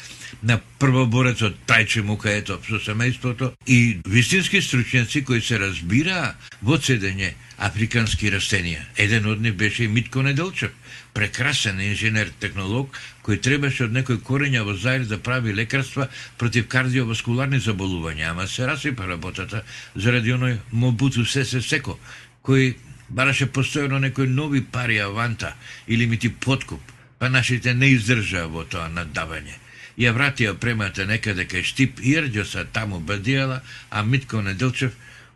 на 0.44 0.60
првоборецот 0.80 1.56
Тајче 1.68 2.04
Мукаетов 2.04 2.68
со 2.68 2.80
семејството 2.82 3.52
и 3.68 4.00
вистински 4.06 4.62
стручњаци 4.62 5.24
кои 5.26 5.42
се 5.42 5.60
разбираа 5.60 6.36
во 6.62 6.78
цедење 6.78 7.34
африкански 7.58 8.32
растенија. 8.34 8.84
Еден 8.98 9.26
од 9.32 9.42
нив 9.42 9.56
беше 9.56 9.86
и 9.86 9.88
Митко 9.88 10.22
Неделчев, 10.22 10.72
прекрасен 11.14 11.80
инженер-технолог 11.80 12.96
кој 13.26 13.40
требаше 13.42 13.88
од 13.88 13.96
некој 13.96 14.20
корења 14.28 14.66
во 14.68 14.76
Заир 14.76 15.06
да 15.10 15.18
прави 15.18 15.54
лекарства 15.56 16.10
против 16.38 16.68
кардиоваскуларни 16.68 17.60
заболувања, 17.60 18.32
ама 18.32 18.48
се 18.48 18.68
расипа 18.68 19.08
работата 19.08 19.64
заради 19.96 20.34
оној 20.36 20.60
Мобуту 20.72 21.26
Сесе 21.26 21.62
Секо, 21.62 21.98
кој 22.44 22.76
бараше 23.10 23.48
постојано 23.48 24.00
некои 24.00 24.28
нови 24.28 24.62
пари 24.62 25.00
аванта 25.00 25.56
или 25.88 26.06
мити 26.06 26.30
подкуп, 26.30 26.82
па 27.20 27.30
нашите 27.30 27.74
не 27.74 27.96
издржаа 27.96 28.48
во 28.48 28.66
тоа 28.66 28.90
надавање. 28.90 29.65
Ја 29.98 30.12
вратија 30.12 30.56
премата 30.60 31.06
некаде 31.08 31.46
кај 31.48 31.64
Штип 31.64 32.00
Ирџоса 32.04 32.66
таму 32.74 33.00
бадијала, 33.00 33.62
а 33.90 34.04
Митко 34.04 34.42
Неделчев 34.42 34.92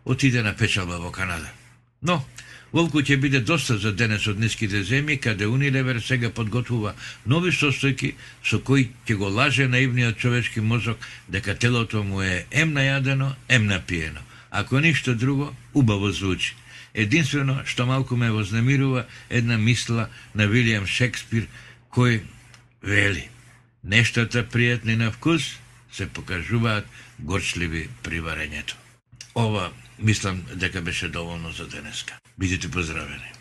отиде 0.05 0.43
на 0.43 0.53
печалба 0.53 0.99
во 0.99 1.11
Канада. 1.11 1.47
Но, 2.01 2.25
Волку 2.71 3.01
ќе 3.01 3.17
биде 3.17 3.39
доста 3.41 3.77
за 3.81 3.91
денес 3.97 4.27
од 4.29 4.37
ниските 4.39 4.83
земји, 4.85 5.17
каде 5.17 5.47
Унилевер 5.49 6.01
сега 6.05 6.29
подготвува 6.29 6.93
нови 7.25 7.49
состојки 7.55 8.11
со 8.45 8.59
кои 8.59 8.89
ќе 9.07 9.15
го 9.17 9.29
лаже 9.33 9.67
наивниот 9.67 10.17
човечки 10.17 10.61
мозок 10.61 10.97
дека 11.27 11.55
телото 11.55 12.03
му 12.03 12.21
е 12.21 12.45
ем 12.51 12.75
најадено, 12.77 13.33
ем 13.47 13.65
напиено. 13.65 14.21
Ако 14.51 14.79
ништо 14.79 15.15
друго, 15.15 15.55
убаво 15.73 16.11
звучи. 16.11 16.53
Единствено 16.93 17.63
што 17.65 17.85
малку 17.85 18.17
ме 18.17 18.31
вознемирува 18.31 19.05
една 19.29 19.57
мисла 19.57 20.09
на 20.35 20.45
Вилијам 20.45 20.85
Шекспир 20.85 21.49
кој 21.89 22.21
вели 22.83 23.29
Нештата 23.83 24.43
пријатни 24.43 24.95
на 24.95 25.11
вкус 25.11 25.55
се 25.91 26.07
покажуваат 26.07 26.85
горчливи 27.19 27.89
при 28.03 28.21
варењето. 28.21 28.75
Ова 29.35 29.71
мислам 29.99 30.43
дека 30.53 30.81
беше 30.81 31.09
доволно 31.09 31.51
за 31.51 31.67
денеска. 31.67 32.19
Бидете 32.37 32.71
поздравени. 32.71 33.38